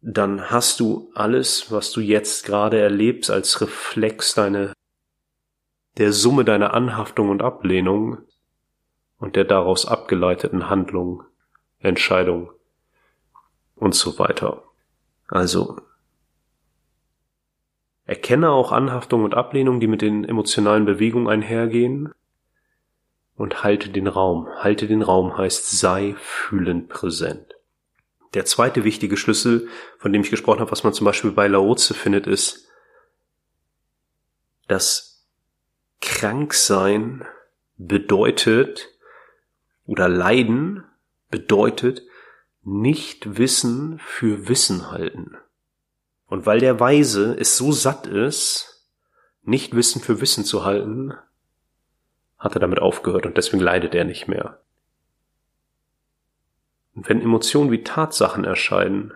dann 0.01 0.51
hast 0.51 0.81
du 0.81 1.11
alles, 1.15 1.71
was 1.71 1.93
du 1.93 2.01
jetzt 2.01 2.47
gerade 2.47 2.81
erlebst, 2.81 3.31
als 3.31 3.61
Reflex 3.61 4.35
deine, 4.35 4.73
der 5.99 6.13
Summe 6.13 6.45
deiner 6.45 6.73
Anhaftung 6.73 7.29
und 7.29 7.43
Ablehnung 7.43 8.19
und 9.21 9.37
der 9.37 9.45
daraus 9.45 9.87
abgeleiteten 9.87 10.69
Handlung, 10.69 11.23
Entscheidung 11.79 12.51
und 13.77 13.95
so 13.95 14.19
weiter. 14.19 14.65
Also 15.29 15.81
erkenne 18.07 18.51
auch 18.51 18.73
Anhaftung 18.73 19.23
und 19.23 19.35
Ablehnung, 19.35 19.79
die 19.79 19.87
mit 19.87 20.03
den 20.03 20.25
emotionalen 20.25 20.85
Bewegungen 20.85 21.29
einhergehen 21.29 22.13
und 23.37 23.63
halte 23.63 23.91
den 23.91 24.09
Raum. 24.09 24.49
Halte 24.57 24.89
den 24.89 25.03
Raum 25.03 25.37
heißt 25.37 25.71
sei 25.71 26.17
fühlend 26.19 26.89
präsent. 26.89 27.55
Der 28.35 28.45
zweite 28.47 28.85
wichtige 28.85 29.17
Schlüssel, 29.17 29.69
von 29.99 30.13
dem 30.13 30.23
ich 30.23 30.31
gesprochen 30.31 30.61
habe, 30.61 30.71
was 30.71 30.85
man 30.85 30.93
zum 30.93 31.05
Beispiel 31.05 31.33
bei 31.33 31.47
Laoze 31.47 31.95
findet, 31.95 32.27
ist, 32.27 32.69
dass 34.67 35.27
Kranksein 36.01 37.25
bedeutet 37.77 38.89
oder 39.91 40.09
Leiden 40.09 40.85
bedeutet, 41.31 42.03
nicht 42.63 43.39
Wissen 43.39 43.99
für 43.99 44.47
Wissen 44.47 44.93
halten. 44.93 45.37
Und 46.27 46.47
weil 46.47 46.61
der 46.61 46.79
Weise 46.79 47.37
es 47.37 47.57
so 47.57 47.73
satt 47.73 48.07
ist, 48.07 48.87
nicht 49.43 49.75
Wissen 49.75 50.01
für 50.01 50.21
Wissen 50.21 50.45
zu 50.45 50.65
halten, 50.65 51.15
hat 52.39 52.55
er 52.55 52.61
damit 52.61 52.79
aufgehört 52.79 53.27
und 53.27 53.37
deswegen 53.37 53.59
leidet 53.59 53.97
er 53.97 54.05
nicht 54.05 54.29
mehr. 54.29 54.63
Und 56.95 57.09
wenn 57.09 57.21
Emotionen 57.21 57.73
wie 57.73 57.83
Tatsachen 57.83 58.45
erscheinen 58.45 59.13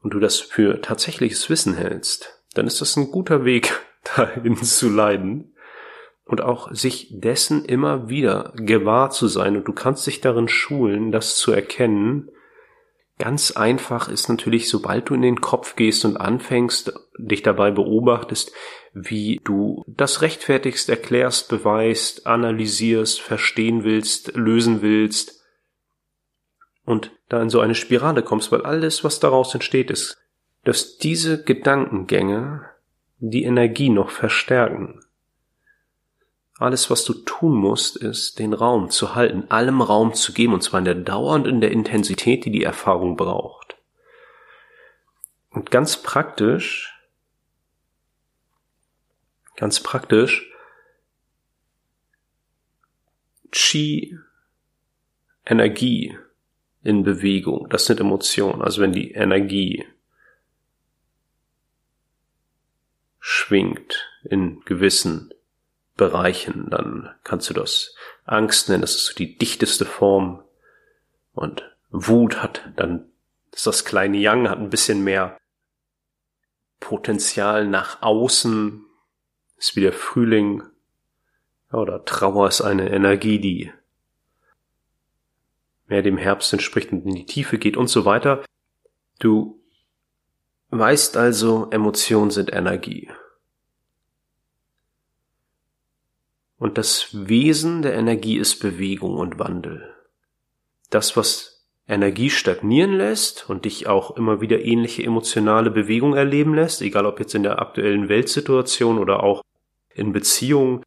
und 0.00 0.14
du 0.14 0.20
das 0.20 0.40
für 0.40 0.80
tatsächliches 0.80 1.50
Wissen 1.50 1.74
hältst, 1.74 2.42
dann 2.54 2.66
ist 2.66 2.80
das 2.80 2.96
ein 2.96 3.10
guter 3.10 3.44
Weg, 3.44 3.78
dahin 4.16 4.56
zu 4.56 4.88
leiden, 4.88 5.52
und 6.28 6.42
auch 6.42 6.70
sich 6.72 7.08
dessen 7.10 7.64
immer 7.64 8.10
wieder 8.10 8.52
gewahr 8.54 9.10
zu 9.10 9.28
sein 9.28 9.56
und 9.56 9.64
du 9.66 9.72
kannst 9.72 10.06
dich 10.06 10.20
darin 10.20 10.46
schulen, 10.46 11.10
das 11.10 11.36
zu 11.36 11.52
erkennen. 11.52 12.30
Ganz 13.18 13.52
einfach 13.52 14.08
ist 14.08 14.28
natürlich, 14.28 14.68
sobald 14.68 15.08
du 15.08 15.14
in 15.14 15.22
den 15.22 15.40
Kopf 15.40 15.74
gehst 15.74 16.04
und 16.04 16.18
anfängst, 16.18 16.92
dich 17.16 17.42
dabei 17.42 17.70
beobachtest, 17.70 18.52
wie 18.92 19.40
du 19.42 19.84
das 19.88 20.20
rechtfertigst, 20.20 20.90
erklärst, 20.90 21.48
beweist, 21.48 22.26
analysierst, 22.26 23.22
verstehen 23.22 23.82
willst, 23.82 24.36
lösen 24.36 24.82
willst 24.82 25.42
und 26.84 27.10
da 27.30 27.40
in 27.40 27.48
so 27.48 27.60
eine 27.60 27.74
Spirale 27.74 28.22
kommst, 28.22 28.52
weil 28.52 28.66
alles, 28.66 29.02
was 29.02 29.18
daraus 29.18 29.54
entsteht, 29.54 29.90
ist, 29.90 30.18
dass 30.64 30.98
diese 30.98 31.42
Gedankengänge 31.42 32.66
die 33.16 33.44
Energie 33.44 33.88
noch 33.88 34.10
verstärken. 34.10 35.00
Alles, 36.58 36.90
was 36.90 37.04
du 37.04 37.14
tun 37.14 37.54
musst, 37.54 37.96
ist, 37.96 38.40
den 38.40 38.52
Raum 38.52 38.90
zu 38.90 39.14
halten, 39.14 39.48
allem 39.48 39.80
Raum 39.80 40.12
zu 40.12 40.32
geben, 40.32 40.54
und 40.54 40.62
zwar 40.62 40.80
in 40.80 40.84
der 40.84 40.96
Dauer 40.96 41.34
und 41.34 41.46
in 41.46 41.60
der 41.60 41.70
Intensität, 41.70 42.44
die 42.44 42.50
die 42.50 42.64
Erfahrung 42.64 43.16
braucht. 43.16 43.76
Und 45.50 45.70
ganz 45.70 46.02
praktisch, 46.02 46.92
ganz 49.54 49.80
praktisch, 49.80 50.50
Chi, 53.52 54.18
Energie 55.46 56.18
in 56.82 57.04
Bewegung, 57.04 57.68
das 57.70 57.86
sind 57.86 58.00
Emotionen. 58.00 58.62
Also 58.62 58.82
wenn 58.82 58.92
die 58.92 59.12
Energie 59.12 59.86
schwingt 63.20 64.10
in 64.24 64.60
gewissen 64.64 65.32
Bereichen, 65.98 66.70
dann 66.70 67.14
kannst 67.24 67.50
du 67.50 67.54
das 67.54 67.94
Angst 68.24 68.70
nennen, 68.70 68.80
das 68.80 68.94
ist 68.94 69.06
so 69.06 69.14
die 69.14 69.36
dichteste 69.36 69.84
Form. 69.84 70.42
Und 71.34 71.70
Wut 71.90 72.42
hat 72.42 72.72
dann, 72.76 73.10
ist 73.52 73.66
das 73.66 73.84
kleine 73.84 74.16
Yang, 74.16 74.48
hat 74.48 74.58
ein 74.58 74.70
bisschen 74.70 75.04
mehr 75.04 75.36
Potenzial 76.80 77.66
nach 77.66 78.00
außen, 78.00 78.86
ist 79.58 79.76
wie 79.76 79.80
der 79.80 79.92
Frühling. 79.92 80.62
Ja, 81.72 81.80
oder 81.80 82.04
Trauer 82.04 82.48
ist 82.48 82.62
eine 82.62 82.90
Energie, 82.90 83.40
die 83.40 83.72
mehr 85.86 86.02
dem 86.02 86.16
Herbst 86.16 86.52
entspricht 86.52 86.92
und 86.92 87.06
in 87.06 87.14
die 87.14 87.26
Tiefe 87.26 87.58
geht 87.58 87.76
und 87.76 87.88
so 87.88 88.04
weiter. 88.04 88.44
Du 89.18 89.60
weißt 90.70 91.16
also, 91.16 91.68
Emotionen 91.70 92.30
sind 92.30 92.52
Energie. 92.52 93.10
Und 96.58 96.76
das 96.76 97.08
Wesen 97.12 97.82
der 97.82 97.94
Energie 97.94 98.36
ist 98.36 98.58
Bewegung 98.58 99.16
und 99.16 99.38
Wandel. 99.38 99.94
Das, 100.90 101.16
was 101.16 101.66
Energie 101.86 102.30
stagnieren 102.30 102.92
lässt 102.92 103.48
und 103.48 103.64
dich 103.64 103.86
auch 103.86 104.16
immer 104.16 104.40
wieder 104.40 104.62
ähnliche 104.62 105.02
emotionale 105.02 105.70
Bewegung 105.70 106.14
erleben 106.14 106.54
lässt, 106.54 106.82
egal 106.82 107.06
ob 107.06 107.18
jetzt 107.20 107.34
in 107.34 107.44
der 107.44 107.60
aktuellen 107.60 108.08
Weltsituation 108.08 108.98
oder 108.98 109.22
auch 109.22 109.42
in 109.94 110.12
Beziehungen 110.12 110.82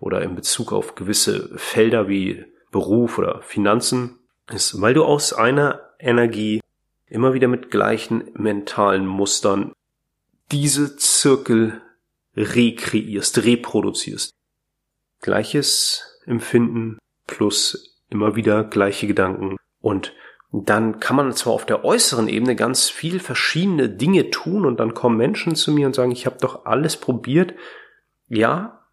oder 0.00 0.22
in 0.22 0.34
Bezug 0.34 0.72
auf 0.72 0.94
gewisse 0.96 1.56
Felder 1.56 2.08
wie 2.08 2.44
Beruf 2.72 3.18
oder 3.18 3.42
Finanzen, 3.42 4.18
ist, 4.50 4.80
weil 4.80 4.94
du 4.94 5.04
aus 5.04 5.32
einer 5.32 5.80
Energie 5.98 6.60
immer 7.06 7.34
wieder 7.34 7.48
mit 7.48 7.70
gleichen 7.70 8.30
mentalen 8.34 9.06
Mustern 9.06 9.72
diese 10.50 10.96
Zirkel 10.96 11.80
rekreierst, 12.36 13.44
reproduzierst. 13.44 14.32
Gleiches 15.20 16.20
Empfinden 16.26 16.98
plus 17.26 17.98
immer 18.08 18.36
wieder 18.36 18.64
gleiche 18.64 19.06
Gedanken 19.06 19.56
und 19.80 20.12
dann 20.52 20.98
kann 20.98 21.16
man 21.16 21.32
zwar 21.32 21.52
auf 21.52 21.64
der 21.64 21.84
äußeren 21.84 22.28
Ebene 22.28 22.56
ganz 22.56 22.90
viel 22.90 23.20
verschiedene 23.20 23.88
Dinge 23.88 24.30
tun 24.30 24.66
und 24.66 24.80
dann 24.80 24.94
kommen 24.94 25.16
Menschen 25.16 25.54
zu 25.54 25.70
mir 25.70 25.86
und 25.86 25.94
sagen, 25.94 26.10
ich 26.10 26.26
habe 26.26 26.38
doch 26.40 26.64
alles 26.66 26.96
probiert. 26.96 27.54
Ja, 28.28 28.84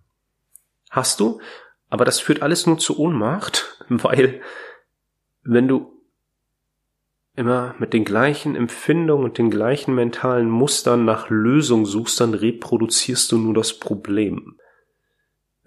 hast 0.92 1.20
du, 1.20 1.42
aber 1.90 2.06
das 2.06 2.20
führt 2.20 2.44
alles 2.44 2.68
nur 2.68 2.78
zu 2.78 3.00
Ohnmacht, 3.00 3.84
weil 3.90 4.42
wenn 5.44 5.68
du 5.68 5.94
immer 7.36 7.76
mit 7.80 7.94
den 7.94 8.04
gleichen 8.04 8.56
Empfindungen 8.56 9.26
und 9.26 9.38
den 9.38 9.50
gleichen 9.50 9.96
mentalen 9.96 10.50
Mustern 10.50 11.06
nach 11.06 11.30
Lösung 11.30 11.86
suchst, 11.86 12.20
dann 12.20 12.34
reproduzierst 12.34 13.32
du 13.32 13.38
nur 13.38 13.54
das 13.54 13.80
Problem. 13.80 14.60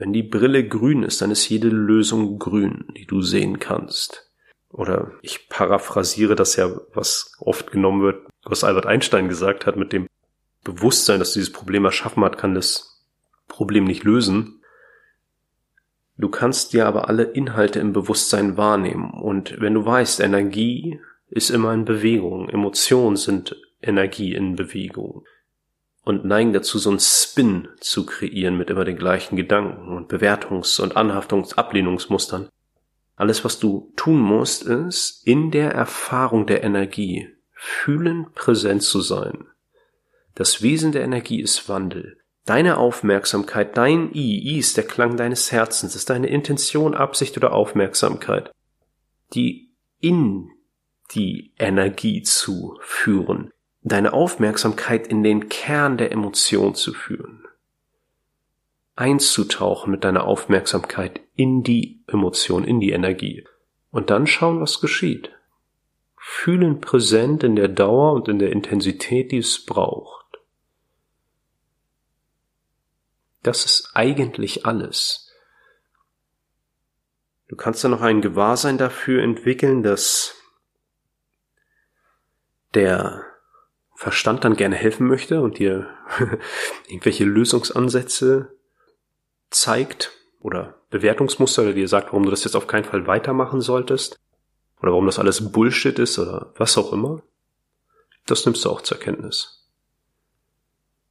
Wenn 0.00 0.14
die 0.14 0.22
Brille 0.22 0.66
grün 0.66 1.02
ist, 1.02 1.20
dann 1.20 1.30
ist 1.30 1.46
jede 1.50 1.68
Lösung 1.68 2.38
grün, 2.38 2.86
die 2.96 3.04
du 3.04 3.20
sehen 3.20 3.58
kannst. 3.58 4.32
Oder 4.70 5.12
ich 5.20 5.50
paraphrasiere 5.50 6.34
das 6.34 6.56
ja, 6.56 6.70
was 6.94 7.36
oft 7.38 7.70
genommen 7.70 8.00
wird, 8.00 8.26
was 8.42 8.64
Albert 8.64 8.86
Einstein 8.86 9.28
gesagt 9.28 9.66
hat, 9.66 9.76
mit 9.76 9.92
dem 9.92 10.06
Bewusstsein, 10.64 11.18
dass 11.18 11.34
dieses 11.34 11.52
Problem 11.52 11.84
erschaffen 11.84 12.24
hat, 12.24 12.38
kann 12.38 12.54
das 12.54 13.04
Problem 13.46 13.84
nicht 13.84 14.02
lösen. 14.02 14.62
Du 16.16 16.30
kannst 16.30 16.72
dir 16.72 16.86
aber 16.86 17.10
alle 17.10 17.24
Inhalte 17.24 17.78
im 17.78 17.92
Bewusstsein 17.92 18.56
wahrnehmen. 18.56 19.10
Und 19.10 19.60
wenn 19.60 19.74
du 19.74 19.84
weißt, 19.84 20.20
Energie 20.20 20.98
ist 21.28 21.50
immer 21.50 21.74
in 21.74 21.84
Bewegung, 21.84 22.48
Emotionen 22.48 23.16
sind 23.16 23.54
Energie 23.82 24.34
in 24.34 24.56
Bewegung 24.56 25.26
und 26.02 26.24
neigen 26.24 26.52
dazu, 26.52 26.78
so 26.78 26.90
einen 26.90 27.00
Spin 27.00 27.68
zu 27.80 28.06
kreieren 28.06 28.56
mit 28.56 28.70
immer 28.70 28.84
den 28.84 28.96
gleichen 28.96 29.36
Gedanken 29.36 29.96
und 29.96 30.10
Bewertungs- 30.10 30.80
und 30.80 30.96
Anhaftungsablehnungsmustern. 30.96 32.48
Alles, 33.16 33.44
was 33.44 33.58
du 33.58 33.92
tun 33.96 34.18
musst, 34.18 34.62
ist, 34.62 35.26
in 35.26 35.50
der 35.50 35.72
Erfahrung 35.72 36.46
der 36.46 36.64
Energie 36.64 37.28
fühlen 37.52 38.26
präsent 38.34 38.82
zu 38.82 39.02
sein. 39.02 39.46
Das 40.34 40.62
Wesen 40.62 40.92
der 40.92 41.02
Energie 41.02 41.40
ist 41.40 41.68
Wandel. 41.68 42.16
Deine 42.46 42.78
Aufmerksamkeit, 42.78 43.76
dein 43.76 44.14
I, 44.14 44.54
I 44.54 44.58
ist 44.58 44.78
der 44.78 44.86
Klang 44.86 45.18
deines 45.18 45.52
Herzens, 45.52 45.94
ist 45.94 46.08
deine 46.08 46.28
Intention, 46.28 46.94
Absicht 46.94 47.36
oder 47.36 47.52
Aufmerksamkeit, 47.52 48.50
die 49.34 49.74
in 49.98 50.48
die 51.14 51.52
Energie 51.58 52.22
zu 52.22 52.78
führen, 52.80 53.52
deine 53.82 54.12
Aufmerksamkeit 54.12 55.06
in 55.06 55.22
den 55.22 55.48
Kern 55.48 55.96
der 55.96 56.12
Emotion 56.12 56.74
zu 56.74 56.92
führen, 56.92 57.46
einzutauchen 58.96 59.90
mit 59.90 60.04
deiner 60.04 60.24
Aufmerksamkeit 60.24 61.20
in 61.34 61.62
die 61.62 62.02
Emotion, 62.06 62.64
in 62.64 62.80
die 62.80 62.90
Energie 62.90 63.46
und 63.90 64.10
dann 64.10 64.26
schauen, 64.26 64.60
was 64.60 64.80
geschieht. 64.80 65.32
Fühlen 66.16 66.80
präsent 66.80 67.42
in 67.42 67.56
der 67.56 67.68
Dauer 67.68 68.12
und 68.12 68.28
in 68.28 68.38
der 68.38 68.52
Intensität, 68.52 69.32
die 69.32 69.38
es 69.38 69.64
braucht. 69.64 70.38
Das 73.42 73.64
ist 73.64 73.92
eigentlich 73.94 74.66
alles. 74.66 75.32
Du 77.48 77.56
kannst 77.56 77.82
dann 77.82 77.90
noch 77.90 78.02
ein 78.02 78.20
Gewahrsein 78.20 78.76
dafür 78.76 79.22
entwickeln, 79.22 79.82
dass 79.82 80.34
der 82.74 83.29
Verstand 84.00 84.46
dann 84.46 84.56
gerne 84.56 84.76
helfen 84.76 85.06
möchte 85.06 85.42
und 85.42 85.58
dir 85.58 85.86
irgendwelche 86.88 87.24
Lösungsansätze 87.24 88.56
zeigt 89.50 90.12
oder 90.38 90.80
Bewertungsmuster 90.88 91.60
oder 91.60 91.74
dir 91.74 91.86
sagt, 91.86 92.06
warum 92.06 92.22
du 92.22 92.30
das 92.30 92.44
jetzt 92.44 92.54
auf 92.54 92.66
keinen 92.66 92.84
Fall 92.84 93.06
weitermachen 93.06 93.60
solltest 93.60 94.18
oder 94.80 94.92
warum 94.92 95.04
das 95.04 95.18
alles 95.18 95.52
Bullshit 95.52 95.98
ist 95.98 96.18
oder 96.18 96.54
was 96.56 96.78
auch 96.78 96.94
immer. 96.94 97.22
Das 98.24 98.46
nimmst 98.46 98.64
du 98.64 98.70
auch 98.70 98.80
zur 98.80 98.98
Kenntnis. 98.98 99.68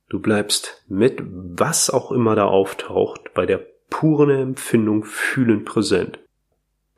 Du 0.10 0.19
bleibst 0.19 0.84
mit 0.88 1.21
was 1.23 1.91
auch 1.91 2.12
immer 2.12 2.34
da 2.34 2.45
auftaucht 2.45 3.36
bei 3.36 3.45
der 3.45 3.63
puren 3.91 4.32
Empfindung 4.32 5.04
fühlen 5.04 5.63
präsent. 5.63 6.17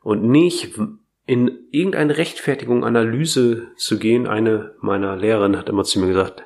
Und 0.00 0.24
nicht 0.24 0.74
in 1.26 1.68
irgendeine 1.70 2.16
Rechtfertigung, 2.16 2.84
Analyse 2.84 3.70
zu 3.76 3.98
gehen. 3.98 4.26
Eine 4.26 4.74
meiner 4.80 5.16
Lehrerinnen 5.16 5.58
hat 5.58 5.68
immer 5.68 5.84
zu 5.84 6.00
mir 6.00 6.08
gesagt, 6.08 6.44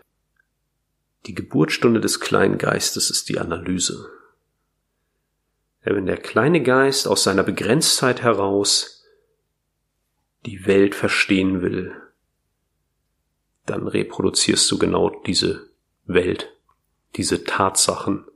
die 1.26 1.34
Geburtsstunde 1.34 2.00
des 2.00 2.20
kleinen 2.20 2.58
Geistes 2.58 3.10
ist 3.10 3.28
die 3.28 3.38
Analyse. 3.38 4.10
Wenn 5.82 6.06
der 6.06 6.16
kleine 6.16 6.62
Geist 6.62 7.06
aus 7.06 7.22
seiner 7.22 7.44
Begrenztheit 7.44 8.22
heraus 8.22 9.04
die 10.44 10.66
Welt 10.66 10.94
verstehen 10.94 11.62
will, 11.62 11.94
dann 13.66 13.86
reproduzierst 13.86 14.70
du 14.70 14.78
genau 14.78 15.10
diese 15.26 15.68
Welt 16.04 16.52
diese 17.16 17.44
Tatsachen. 17.44 18.26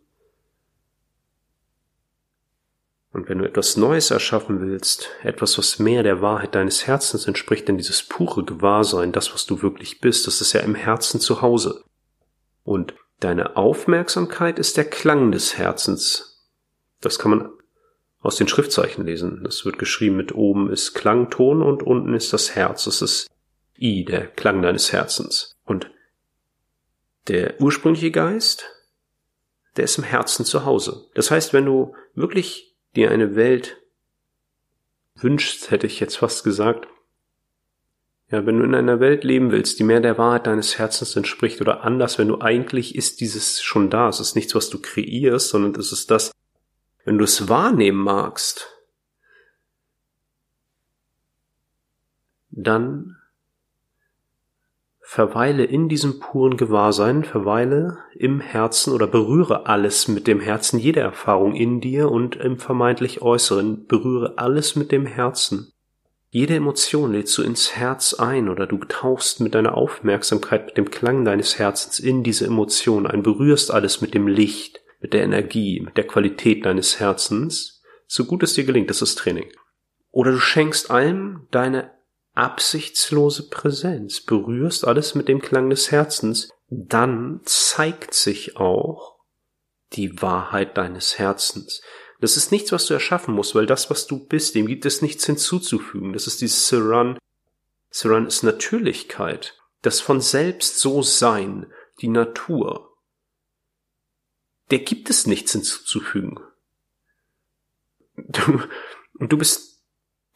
Und 3.12 3.28
wenn 3.28 3.38
du 3.38 3.44
etwas 3.44 3.76
Neues 3.76 4.10
erschaffen 4.10 4.60
willst, 4.60 5.10
etwas, 5.22 5.58
was 5.58 5.80
mehr 5.80 6.02
der 6.04 6.22
Wahrheit 6.22 6.54
deines 6.54 6.86
Herzens 6.86 7.26
entspricht, 7.26 7.66
denn 7.66 7.76
dieses 7.76 8.04
pure 8.04 8.44
Gewahrsein, 8.44 9.10
das, 9.10 9.34
was 9.34 9.46
du 9.46 9.62
wirklich 9.62 10.00
bist, 10.00 10.26
das 10.28 10.40
ist 10.40 10.52
ja 10.52 10.60
im 10.60 10.76
Herzen 10.76 11.20
zu 11.20 11.42
Hause. 11.42 11.82
Und 12.62 12.94
deine 13.18 13.56
Aufmerksamkeit 13.56 14.58
ist 14.60 14.76
der 14.76 14.84
Klang 14.84 15.32
des 15.32 15.58
Herzens. 15.58 16.46
Das 17.00 17.18
kann 17.18 17.30
man 17.30 17.50
aus 18.20 18.36
den 18.36 18.46
Schriftzeichen 18.46 19.04
lesen. 19.04 19.42
Das 19.42 19.64
wird 19.64 19.78
geschrieben 19.78 20.16
mit 20.16 20.34
oben 20.34 20.70
ist 20.70 20.94
Klangton 20.94 21.62
und 21.62 21.82
unten 21.82 22.14
ist 22.14 22.32
das 22.32 22.54
Herz. 22.54 22.84
Das 22.84 23.02
ist 23.02 23.28
I, 23.76 24.04
der 24.04 24.26
Klang 24.28 24.62
deines 24.62 24.92
Herzens. 24.92 25.56
Und 25.64 25.90
der 27.28 27.60
ursprüngliche 27.60 28.10
Geist, 28.10 28.66
der 29.76 29.84
ist 29.84 29.98
im 29.98 30.04
Herzen 30.04 30.44
zu 30.44 30.64
Hause. 30.64 31.08
Das 31.14 31.30
heißt, 31.30 31.52
wenn 31.52 31.64
du 31.64 31.94
wirklich 32.14 32.69
dir 32.96 33.10
eine 33.10 33.36
Welt 33.36 33.78
wünschst, 35.14 35.70
hätte 35.70 35.86
ich 35.86 36.00
jetzt 36.00 36.16
fast 36.16 36.44
gesagt, 36.44 36.88
ja, 38.30 38.46
wenn 38.46 38.58
du 38.58 38.64
in 38.64 38.74
einer 38.74 39.00
Welt 39.00 39.24
leben 39.24 39.50
willst, 39.50 39.78
die 39.78 39.84
mehr 39.84 40.00
der 40.00 40.16
Wahrheit 40.16 40.46
deines 40.46 40.78
Herzens 40.78 41.16
entspricht 41.16 41.60
oder 41.60 41.82
anders, 41.82 42.16
wenn 42.18 42.28
du 42.28 42.40
eigentlich 42.40 42.94
ist 42.94 43.20
dieses 43.20 43.60
schon 43.60 43.90
da, 43.90 44.08
es 44.08 44.20
ist 44.20 44.36
nichts, 44.36 44.54
was 44.54 44.70
du 44.70 44.80
kreierst, 44.80 45.48
sondern 45.48 45.74
es 45.80 45.90
ist 45.90 46.10
das, 46.10 46.30
wenn 47.04 47.18
du 47.18 47.24
es 47.24 47.48
wahrnehmen 47.48 47.98
magst, 47.98 48.68
dann 52.50 53.19
verweile 55.20 55.64
in 55.64 55.90
diesem 55.90 56.18
puren 56.18 56.56
Gewahrsein, 56.56 57.24
verweile 57.24 57.98
im 58.14 58.40
Herzen 58.40 58.90
oder 58.94 59.06
berühre 59.06 59.66
alles 59.66 60.08
mit 60.08 60.26
dem 60.26 60.40
Herzen, 60.40 60.78
jede 60.78 61.00
Erfahrung 61.00 61.54
in 61.54 61.82
dir 61.82 62.10
und 62.10 62.36
im 62.36 62.56
vermeintlich 62.58 63.20
Äußeren, 63.20 63.84
berühre 63.84 64.38
alles 64.38 64.76
mit 64.76 64.90
dem 64.92 65.04
Herzen. 65.04 65.74
Jede 66.30 66.54
Emotion 66.54 67.12
lädst 67.12 67.36
du 67.36 67.42
ins 67.42 67.76
Herz 67.76 68.14
ein 68.14 68.48
oder 68.48 68.66
du 68.66 68.78
tauchst 68.78 69.40
mit 69.40 69.54
deiner 69.54 69.76
Aufmerksamkeit, 69.76 70.64
mit 70.64 70.78
dem 70.78 70.90
Klang 70.90 71.26
deines 71.26 71.58
Herzens 71.58 72.00
in 72.00 72.22
diese 72.22 72.46
Emotion 72.46 73.06
ein, 73.06 73.22
berührst 73.22 73.70
alles 73.70 74.00
mit 74.00 74.14
dem 74.14 74.26
Licht, 74.26 74.80
mit 75.02 75.12
der 75.12 75.22
Energie, 75.22 75.80
mit 75.80 75.98
der 75.98 76.06
Qualität 76.06 76.64
deines 76.64 76.98
Herzens, 76.98 77.82
so 78.06 78.24
gut 78.24 78.42
es 78.42 78.54
dir 78.54 78.64
gelingt, 78.64 78.88
das 78.88 79.02
ist 79.02 79.18
Training. 79.18 79.50
Oder 80.12 80.32
du 80.32 80.38
schenkst 80.38 80.90
allem 80.90 81.46
deine 81.50 81.90
absichtslose 82.40 83.48
Präsenz, 83.50 84.22
berührst 84.22 84.86
alles 84.86 85.14
mit 85.14 85.28
dem 85.28 85.40
Klang 85.40 85.68
des 85.70 85.90
Herzens, 85.90 86.48
dann 86.68 87.40
zeigt 87.44 88.14
sich 88.14 88.56
auch 88.56 89.18
die 89.92 90.22
Wahrheit 90.22 90.78
deines 90.78 91.18
Herzens. 91.18 91.82
Das 92.20 92.36
ist 92.36 92.50
nichts, 92.50 92.72
was 92.72 92.86
du 92.86 92.94
erschaffen 92.94 93.34
musst, 93.34 93.54
weil 93.54 93.66
das, 93.66 93.90
was 93.90 94.06
du 94.06 94.26
bist, 94.26 94.54
dem 94.54 94.66
gibt 94.66 94.86
es 94.86 95.02
nichts 95.02 95.26
hinzuzufügen. 95.26 96.12
Das 96.12 96.26
ist 96.26 96.40
dieses 96.40 96.68
Saran. 96.68 97.18
Saran 97.90 98.26
ist 98.26 98.42
Natürlichkeit. 98.42 99.58
Das 99.82 100.00
von 100.00 100.20
selbst 100.20 100.78
so 100.78 101.02
sein, 101.02 101.70
die 102.00 102.08
Natur. 102.08 102.96
Der 104.70 104.78
gibt 104.78 105.10
es 105.10 105.26
nichts 105.26 105.52
hinzuzufügen. 105.52 106.38
Du, 108.16 108.62
du 109.18 109.38
bist, 109.38 109.82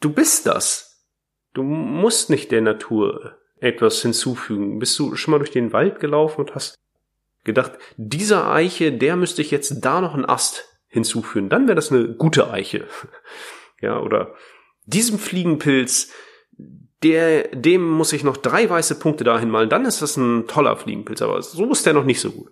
du 0.01 0.11
bist 0.11 0.45
das. 0.47 0.94
Du 1.55 1.63
musst 1.63 2.29
nicht 2.29 2.51
der 2.51 2.61
Natur 2.61 3.37
etwas 3.59 4.01
hinzufügen. 4.01 4.77
Bist 4.77 4.99
du 4.99 5.15
schon 5.15 5.31
mal 5.31 5.37
durch 5.37 5.51
den 5.51 5.73
Wald 5.73 5.99
gelaufen 5.99 6.41
und 6.41 6.53
hast 6.53 6.75
gedacht, 7.45 7.71
dieser 7.95 8.51
Eiche, 8.51 8.91
der 8.91 9.15
müsste 9.15 9.41
ich 9.41 9.51
jetzt 9.51 9.79
da 9.85 10.01
noch 10.01 10.13
einen 10.13 10.25
Ast 10.25 10.77
hinzufügen. 10.87 11.47
Dann 11.49 11.67
wäre 11.67 11.75
das 11.75 11.91
eine 11.91 12.13
gute 12.13 12.51
Eiche. 12.51 12.85
Ja, 13.81 13.99
oder 13.99 14.33
diesem 14.85 15.19
Fliegenpilz, 15.19 16.09
der, 17.03 17.49
dem 17.49 17.85
muss 17.85 18.13
ich 18.13 18.23
noch 18.23 18.37
drei 18.37 18.67
weiße 18.67 18.97
Punkte 18.97 19.25
dahin 19.25 19.51
malen. 19.51 19.69
Dann 19.69 19.83
ist 19.83 20.01
das 20.01 20.15
ein 20.15 20.47
toller 20.47 20.77
Fliegenpilz, 20.77 21.21
aber 21.21 21.41
so 21.41 21.69
ist 21.69 21.85
der 21.85 21.93
noch 21.93 22.05
nicht 22.05 22.21
so 22.21 22.31
gut. 22.31 22.51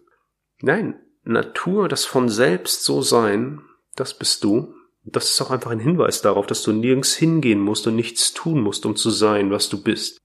Nein, 0.59 0.99
Natur, 1.23 1.87
das 1.87 2.03
von 2.03 2.27
selbst 2.27 2.83
so 2.83 3.01
sein, 3.01 3.61
das 3.95 4.17
bist 4.17 4.43
du. 4.43 4.75
Das 5.05 5.29
ist 5.29 5.41
auch 5.41 5.51
einfach 5.51 5.71
ein 5.71 5.79
Hinweis 5.79 6.21
darauf, 6.21 6.47
dass 6.47 6.63
du 6.63 6.71
nirgends 6.71 7.13
hingehen 7.15 7.59
musst 7.59 7.87
und 7.87 7.95
nichts 7.95 8.33
tun 8.33 8.61
musst, 8.61 8.85
um 8.85 8.95
zu 8.95 9.09
sein, 9.09 9.51
was 9.51 9.69
du 9.69 9.81
bist. 9.81 10.19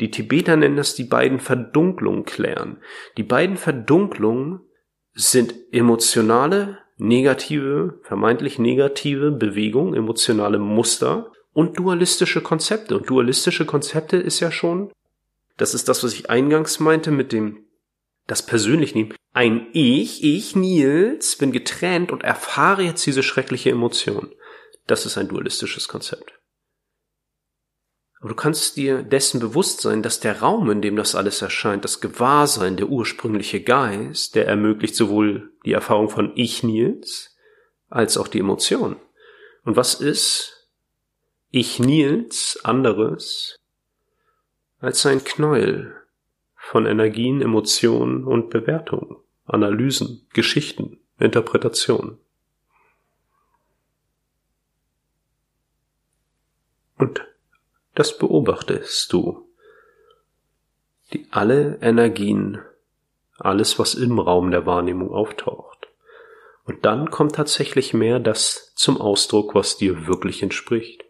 Die 0.00 0.10
Tibeter 0.10 0.56
nennen 0.56 0.76
das 0.76 0.94
die 0.94 1.04
beiden 1.04 1.40
Verdunklungen 1.40 2.24
klären. 2.24 2.78
Die 3.16 3.22
beiden 3.22 3.56
Verdunklungen 3.56 4.60
sind 5.14 5.54
emotionale, 5.72 6.78
negative, 6.96 8.00
vermeintlich 8.02 8.58
negative 8.58 9.32
Bewegungen, 9.32 9.94
emotionale 9.94 10.58
Muster 10.58 11.32
und 11.52 11.78
dualistische 11.78 12.40
Konzepte. 12.40 12.96
Und 12.96 13.10
dualistische 13.10 13.66
Konzepte 13.66 14.16
ist 14.16 14.40
ja 14.40 14.50
schon, 14.50 14.92
das 15.56 15.74
ist 15.74 15.88
das, 15.88 16.04
was 16.04 16.14
ich 16.14 16.30
eingangs 16.30 16.78
meinte 16.78 17.10
mit 17.10 17.32
dem, 17.32 17.64
das 18.28 18.46
persönlich 18.46 18.94
nehmen. 18.94 19.14
Ein 19.32 19.66
Ich, 19.72 20.22
ich, 20.22 20.54
Nils, 20.54 21.36
bin 21.36 21.50
getrennt 21.50 22.12
und 22.12 22.22
erfahre 22.22 22.82
jetzt 22.82 23.04
diese 23.04 23.24
schreckliche 23.24 23.70
Emotion. 23.70 24.32
Das 24.86 25.06
ist 25.06 25.18
ein 25.18 25.28
dualistisches 25.28 25.88
Konzept. 25.88 26.38
Aber 28.20 28.30
du 28.30 28.34
kannst 28.34 28.76
dir 28.76 29.02
dessen 29.02 29.40
bewusst 29.40 29.80
sein, 29.80 30.02
dass 30.02 30.20
der 30.20 30.40
Raum, 30.40 30.70
in 30.70 30.82
dem 30.82 30.96
das 30.96 31.14
alles 31.14 31.40
erscheint, 31.40 31.84
das 31.84 32.00
Gewahrsein, 32.00 32.76
der 32.76 32.88
ursprüngliche 32.88 33.62
Geist, 33.62 34.34
der 34.34 34.46
ermöglicht 34.46 34.94
sowohl 34.94 35.52
die 35.64 35.72
Erfahrung 35.72 36.08
von 36.08 36.32
Ich 36.36 36.62
Nils 36.62 37.36
als 37.88 38.18
auch 38.18 38.28
die 38.28 38.40
Emotion. 38.40 38.96
Und 39.64 39.76
was 39.76 39.94
ist 39.94 40.68
Ich 41.50 41.78
Nils 41.78 42.58
anderes 42.62 43.56
als 44.80 45.06
ein 45.06 45.24
Knäuel 45.24 45.97
von 46.70 46.84
Energien, 46.84 47.40
Emotionen 47.40 48.24
und 48.24 48.50
Bewertungen, 48.50 49.16
Analysen, 49.46 50.26
Geschichten, 50.34 50.98
Interpretationen? 51.18 52.18
Und 56.98 57.26
das 57.94 58.18
beobachtest 58.18 59.10
du. 59.14 59.48
Die 61.14 61.26
alle 61.30 61.78
Energien, 61.80 62.60
alles, 63.38 63.78
was 63.78 63.94
im 63.94 64.18
Raum 64.18 64.50
der 64.50 64.66
Wahrnehmung 64.66 65.10
auftaucht. 65.10 65.88
Und 66.66 66.84
dann 66.84 67.10
kommt 67.10 67.36
tatsächlich 67.36 67.94
mehr 67.94 68.20
das 68.20 68.74
zum 68.74 69.00
Ausdruck, 69.00 69.54
was 69.54 69.78
dir 69.78 70.06
wirklich 70.06 70.42
entspricht. 70.42 71.07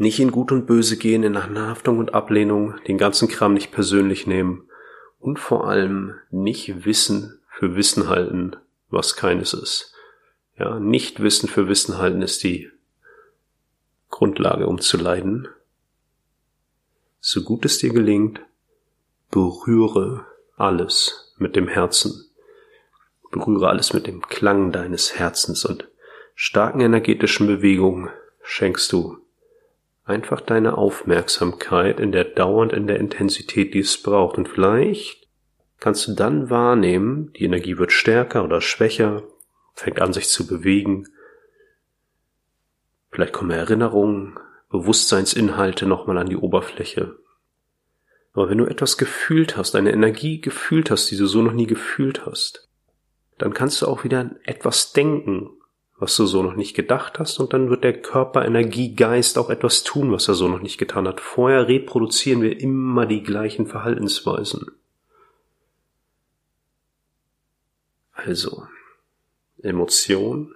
Nicht 0.00 0.20
in 0.20 0.30
Gut 0.30 0.52
und 0.52 0.66
Böse 0.66 0.96
gehen, 0.96 1.24
in 1.24 1.36
Anhaftung 1.36 1.98
und 1.98 2.14
Ablehnung, 2.14 2.76
den 2.86 2.98
ganzen 2.98 3.26
Kram 3.26 3.52
nicht 3.52 3.72
persönlich 3.72 4.28
nehmen 4.28 4.68
und 5.18 5.40
vor 5.40 5.68
allem 5.68 6.14
nicht 6.30 6.84
Wissen 6.84 7.40
für 7.50 7.74
Wissen 7.74 8.08
halten, 8.08 8.54
was 8.90 9.16
keines 9.16 9.54
ist. 9.54 9.92
Ja, 10.56 10.78
nicht 10.78 11.20
Wissen 11.20 11.48
für 11.48 11.66
Wissen 11.66 11.98
halten 11.98 12.22
ist 12.22 12.44
die 12.44 12.70
Grundlage, 14.08 14.68
um 14.68 14.80
zu 14.80 14.96
leiden. 14.98 15.48
So 17.18 17.42
gut 17.42 17.64
es 17.64 17.78
dir 17.78 17.92
gelingt, 17.92 18.40
berühre 19.32 20.26
alles 20.56 21.34
mit 21.38 21.56
dem 21.56 21.66
Herzen. 21.66 22.24
Berühre 23.32 23.68
alles 23.68 23.92
mit 23.92 24.06
dem 24.06 24.22
Klang 24.22 24.70
deines 24.70 25.18
Herzens 25.18 25.64
und 25.64 25.88
starken 26.36 26.80
energetischen 26.80 27.48
Bewegungen 27.48 28.10
schenkst 28.42 28.92
du 28.92 29.17
einfach 30.08 30.40
deine 30.40 30.78
Aufmerksamkeit 30.78 32.00
in 32.00 32.12
der 32.12 32.24
Dauer 32.24 32.62
und 32.62 32.72
in 32.72 32.86
der 32.86 32.98
Intensität, 32.98 33.74
die 33.74 33.80
es 33.80 34.02
braucht. 34.02 34.38
Und 34.38 34.48
vielleicht 34.48 35.28
kannst 35.78 36.08
du 36.08 36.14
dann 36.14 36.50
wahrnehmen, 36.50 37.32
die 37.34 37.44
Energie 37.44 37.78
wird 37.78 37.92
stärker 37.92 38.44
oder 38.44 38.60
schwächer, 38.60 39.22
fängt 39.74 40.00
an 40.00 40.12
sich 40.12 40.28
zu 40.28 40.46
bewegen 40.46 41.06
Vielleicht 43.10 43.32
kommen 43.32 43.50
Erinnerungen, 43.50 44.38
Bewusstseinsinhalte 44.70 45.86
nochmal 45.86 46.18
an 46.18 46.28
die 46.28 46.36
Oberfläche. 46.36 47.18
Aber 48.32 48.50
wenn 48.50 48.58
du 48.58 48.66
etwas 48.66 48.98
gefühlt 48.98 49.56
hast, 49.56 49.74
eine 49.74 49.92
Energie 49.92 50.40
gefühlt 50.40 50.90
hast, 50.90 51.10
die 51.10 51.16
du 51.16 51.26
so 51.26 51.42
noch 51.42 51.52
nie 51.52 51.66
gefühlt 51.66 52.26
hast, 52.26 52.68
dann 53.38 53.54
kannst 53.54 53.82
du 53.82 53.86
auch 53.86 54.04
wieder 54.04 54.30
etwas 54.44 54.92
denken, 54.92 55.50
was 55.98 56.16
du 56.16 56.26
so 56.26 56.42
noch 56.42 56.54
nicht 56.54 56.74
gedacht 56.74 57.18
hast, 57.18 57.38
und 57.38 57.52
dann 57.52 57.70
wird 57.70 57.84
der 57.84 58.00
Körper, 58.00 58.44
Energie, 58.44 58.94
Geist 58.94 59.36
auch 59.36 59.50
etwas 59.50 59.82
tun, 59.82 60.12
was 60.12 60.28
er 60.28 60.34
so 60.34 60.48
noch 60.48 60.60
nicht 60.60 60.78
getan 60.78 61.08
hat. 61.08 61.20
Vorher 61.20 61.66
reproduzieren 61.66 62.42
wir 62.42 62.60
immer 62.60 63.06
die 63.06 63.22
gleichen 63.22 63.66
Verhaltensweisen. 63.66 64.66
Also, 68.12 68.66
Emotion, 69.62 70.54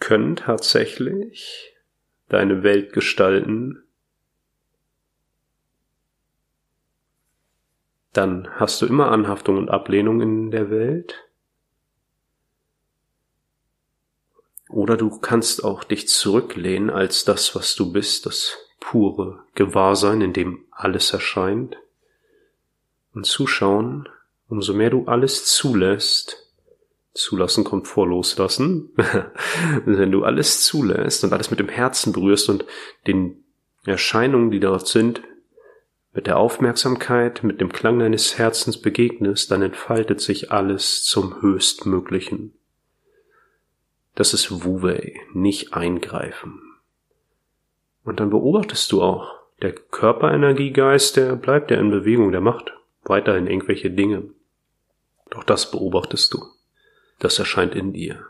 können 0.00 0.36
tatsächlich 0.36 1.74
deine 2.28 2.62
Welt 2.62 2.92
gestalten, 2.92 3.82
dann 8.12 8.48
hast 8.56 8.80
du 8.80 8.86
immer 8.86 9.10
Anhaftung 9.10 9.58
und 9.58 9.70
Ablehnung 9.70 10.20
in 10.20 10.50
der 10.50 10.70
Welt. 10.70 11.27
Oder 14.68 14.96
du 14.96 15.18
kannst 15.18 15.64
auch 15.64 15.84
dich 15.84 16.08
zurücklehnen 16.08 16.90
als 16.90 17.24
das, 17.24 17.54
was 17.54 17.74
du 17.74 17.92
bist, 17.92 18.26
das 18.26 18.56
pure 18.80 19.42
Gewahrsein, 19.54 20.20
in 20.20 20.32
dem 20.32 20.64
alles 20.70 21.12
erscheint, 21.12 21.76
und 23.14 23.24
zuschauen, 23.24 24.08
umso 24.48 24.74
mehr 24.74 24.90
du 24.90 25.06
alles 25.06 25.44
zulässt, 25.44 26.48
Zulassen 27.18 27.64
kommt 27.64 27.88
vor 27.88 28.06
Loslassen. 28.06 28.90
Wenn 29.84 30.12
du 30.12 30.22
alles 30.22 30.62
zulässt 30.62 31.24
und 31.24 31.32
alles 31.32 31.50
mit 31.50 31.58
dem 31.58 31.68
Herzen 31.68 32.12
berührst 32.12 32.48
und 32.48 32.64
den 33.06 33.44
Erscheinungen, 33.84 34.50
die 34.50 34.60
dort 34.60 34.86
sind, 34.86 35.22
mit 36.12 36.26
der 36.26 36.38
Aufmerksamkeit, 36.38 37.42
mit 37.42 37.60
dem 37.60 37.72
Klang 37.72 37.98
deines 37.98 38.38
Herzens 38.38 38.80
begegnest, 38.80 39.50
dann 39.50 39.62
entfaltet 39.62 40.20
sich 40.20 40.52
alles 40.52 41.04
zum 41.04 41.42
Höchstmöglichen. 41.42 42.57
Das 44.18 44.34
ist 44.34 44.64
Wu-Wei, 44.64 45.14
nicht 45.32 45.74
eingreifen. 45.74 46.60
Und 48.02 48.18
dann 48.18 48.30
beobachtest 48.30 48.90
du 48.90 49.00
auch, 49.00 49.38
der 49.62 49.72
Körperenergiegeist, 49.72 51.16
der 51.16 51.36
bleibt 51.36 51.70
ja 51.70 51.78
in 51.78 51.92
Bewegung, 51.92 52.32
der 52.32 52.40
macht 52.40 52.72
weiterhin 53.04 53.46
irgendwelche 53.46 53.92
Dinge. 53.92 54.24
Doch 55.30 55.44
das 55.44 55.70
beobachtest 55.70 56.34
du 56.34 56.44
das 57.20 57.38
erscheint 57.38 57.76
in 57.76 57.92
dir. 57.92 58.26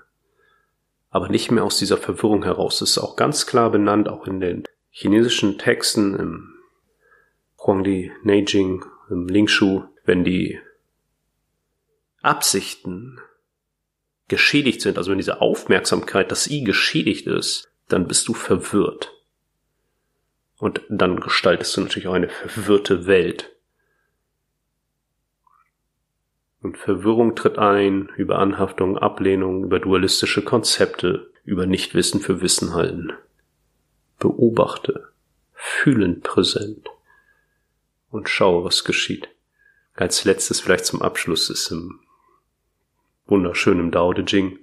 Aber 1.11 1.31
nicht 1.31 1.51
mehr 1.51 1.64
aus 1.64 1.79
dieser 1.79 1.96
Verwirrung 1.96 2.42
heraus. 2.44 2.81
Das 2.81 2.90
ist 2.90 2.98
auch 2.98 3.16
ganz 3.16 3.46
klar 3.46 3.70
benannt, 3.70 4.11
auch 4.11 4.27
in 4.27 4.40
den 4.40 4.64
chinesischen 4.90 5.57
Texten 5.57 6.14
im 6.14 6.55
Huangdi 7.59 8.12
Neijing, 8.24 8.85
im 9.09 9.27
Lingshu, 9.27 9.85
wenn 10.05 10.22
die 10.22 10.61
Absichten 12.20 13.20
geschädigt 14.28 14.80
sind, 14.82 14.98
also 14.98 15.10
wenn 15.10 15.18
diese 15.18 15.40
Aufmerksamkeit, 15.40 16.30
das 16.30 16.46
I 16.46 16.62
geschädigt 16.62 17.26
ist, 17.26 17.70
dann 17.88 18.06
bist 18.06 18.28
du 18.28 18.34
verwirrt. 18.34 19.14
Und 20.58 20.82
dann 20.88 21.20
gestaltest 21.20 21.76
du 21.76 21.82
natürlich 21.82 22.08
auch 22.08 22.14
eine 22.14 22.28
verwirrte 22.28 23.06
Welt. 23.06 23.56
Und 26.60 26.76
Verwirrung 26.76 27.36
tritt 27.36 27.58
ein 27.58 28.10
über 28.16 28.38
Anhaftung, 28.38 28.98
Ablehnung, 28.98 29.64
über 29.64 29.78
dualistische 29.78 30.42
Konzepte, 30.42 31.30
über 31.44 31.66
Nichtwissen 31.66 32.20
für 32.20 32.40
Wissen 32.40 32.74
halten. 32.74 33.12
Beobachte, 34.18 35.08
fühlend 35.54 36.24
präsent 36.24 36.88
und 38.10 38.28
schaue, 38.28 38.64
was 38.64 38.84
geschieht. 38.84 39.28
Als 39.94 40.24
letztes 40.24 40.60
vielleicht 40.60 40.86
zum 40.86 41.00
Abschluss 41.00 41.50
ist 41.50 41.70
im 41.70 42.00
wunderschönen 43.28 43.90
Dao 43.90 44.14
De 44.14 44.24
Jing, 44.26 44.58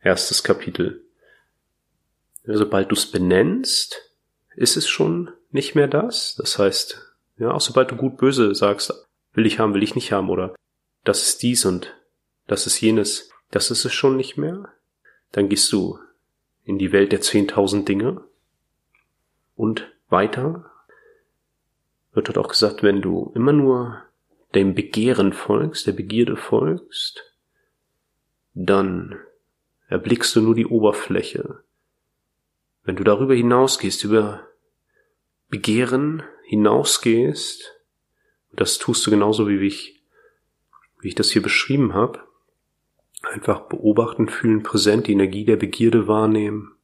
erstes 0.00 0.44
Kapitel. 0.44 1.04
Sobald 2.44 2.92
du 2.92 2.94
es 2.94 3.10
benennst, 3.10 4.00
ist 4.54 4.76
es 4.76 4.88
schon 4.88 5.30
nicht 5.50 5.74
mehr 5.74 5.88
das. 5.88 6.36
Das 6.36 6.58
heißt, 6.58 7.02
ja, 7.38 7.50
auch 7.50 7.60
sobald 7.60 7.90
du 7.90 7.96
gut 7.96 8.16
böse 8.16 8.54
sagst, 8.54 9.08
will 9.32 9.44
ich 9.44 9.58
haben, 9.58 9.74
will 9.74 9.82
ich 9.82 9.96
nicht 9.96 10.12
haben 10.12 10.30
oder 10.30 10.54
das 11.02 11.24
ist 11.24 11.42
dies 11.42 11.64
und 11.64 11.94
das 12.46 12.66
ist 12.66 12.80
jenes, 12.80 13.30
das 13.50 13.72
ist 13.72 13.84
es 13.84 13.92
schon 13.92 14.16
nicht 14.16 14.36
mehr. 14.36 14.68
Dann 15.32 15.48
gehst 15.48 15.72
du 15.72 15.98
in 16.64 16.78
die 16.78 16.92
Welt 16.92 17.10
der 17.10 17.20
zehntausend 17.20 17.88
Dinge 17.88 18.22
und 19.56 19.92
weiter 20.08 20.70
wird 22.12 22.28
dort 22.28 22.38
auch 22.38 22.48
gesagt, 22.48 22.84
wenn 22.84 23.02
du 23.02 23.32
immer 23.34 23.52
nur 23.52 24.02
dem 24.54 24.74
Begehren 24.74 25.32
folgst, 25.32 25.88
der 25.88 25.92
Begierde 25.92 26.36
folgst, 26.36 27.35
dann 28.58 29.14
erblickst 29.88 30.34
du 30.34 30.40
nur 30.40 30.54
die 30.54 30.66
Oberfläche. 30.66 31.60
Wenn 32.84 32.96
du 32.96 33.04
darüber 33.04 33.34
hinausgehst, 33.34 34.02
über 34.02 34.48
Begehren 35.50 36.22
hinausgehst, 36.44 37.74
das 38.52 38.78
tust 38.78 39.06
du 39.06 39.10
genauso 39.10 39.46
wie 39.46 39.58
ich, 39.58 40.00
wie 41.00 41.08
ich 41.08 41.14
das 41.14 41.30
hier 41.30 41.42
beschrieben 41.42 41.92
habe, 41.92 42.20
einfach 43.22 43.60
beobachten, 43.68 44.28
fühlen, 44.28 44.62
präsent 44.62 45.06
die 45.06 45.12
Energie 45.12 45.44
der 45.44 45.56
Begierde 45.56 46.08
wahrnehmen, 46.08 46.76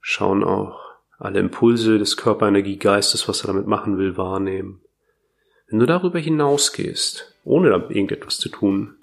schauen 0.00 0.42
auch 0.42 0.80
alle 1.18 1.40
Impulse 1.40 1.98
des 1.98 2.16
Körperenergie, 2.16 2.78
Geistes, 2.78 3.28
was 3.28 3.44
er 3.44 3.48
damit 3.48 3.66
machen 3.66 3.98
will, 3.98 4.16
wahrnehmen. 4.16 4.80
Wenn 5.68 5.78
du 5.78 5.86
darüber 5.86 6.18
hinausgehst, 6.18 7.36
ohne 7.44 7.68
da 7.68 7.76
irgendetwas 7.76 8.38
zu 8.38 8.48
tun, 8.48 8.96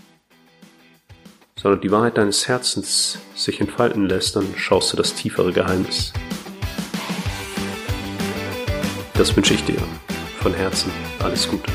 sondern 1.62 1.82
die 1.82 1.92
Wahrheit 1.92 2.18
deines 2.18 2.48
Herzens 2.48 3.20
sich 3.36 3.60
entfalten 3.60 4.08
lässt, 4.08 4.36
dann 4.36 4.46
schaust 4.56 4.94
du 4.94 4.98
das 4.98 5.14
tiefere 5.14 5.52
Geheimnis. 5.52 6.14
Das 9.16 9.36
wünsche 9.36 9.54
ich 9.54 9.64
dir. 9.66 9.82
Von 10.42 10.54
Herzen 10.54 10.90
alles 11.22 11.50
Gute. 11.50 11.70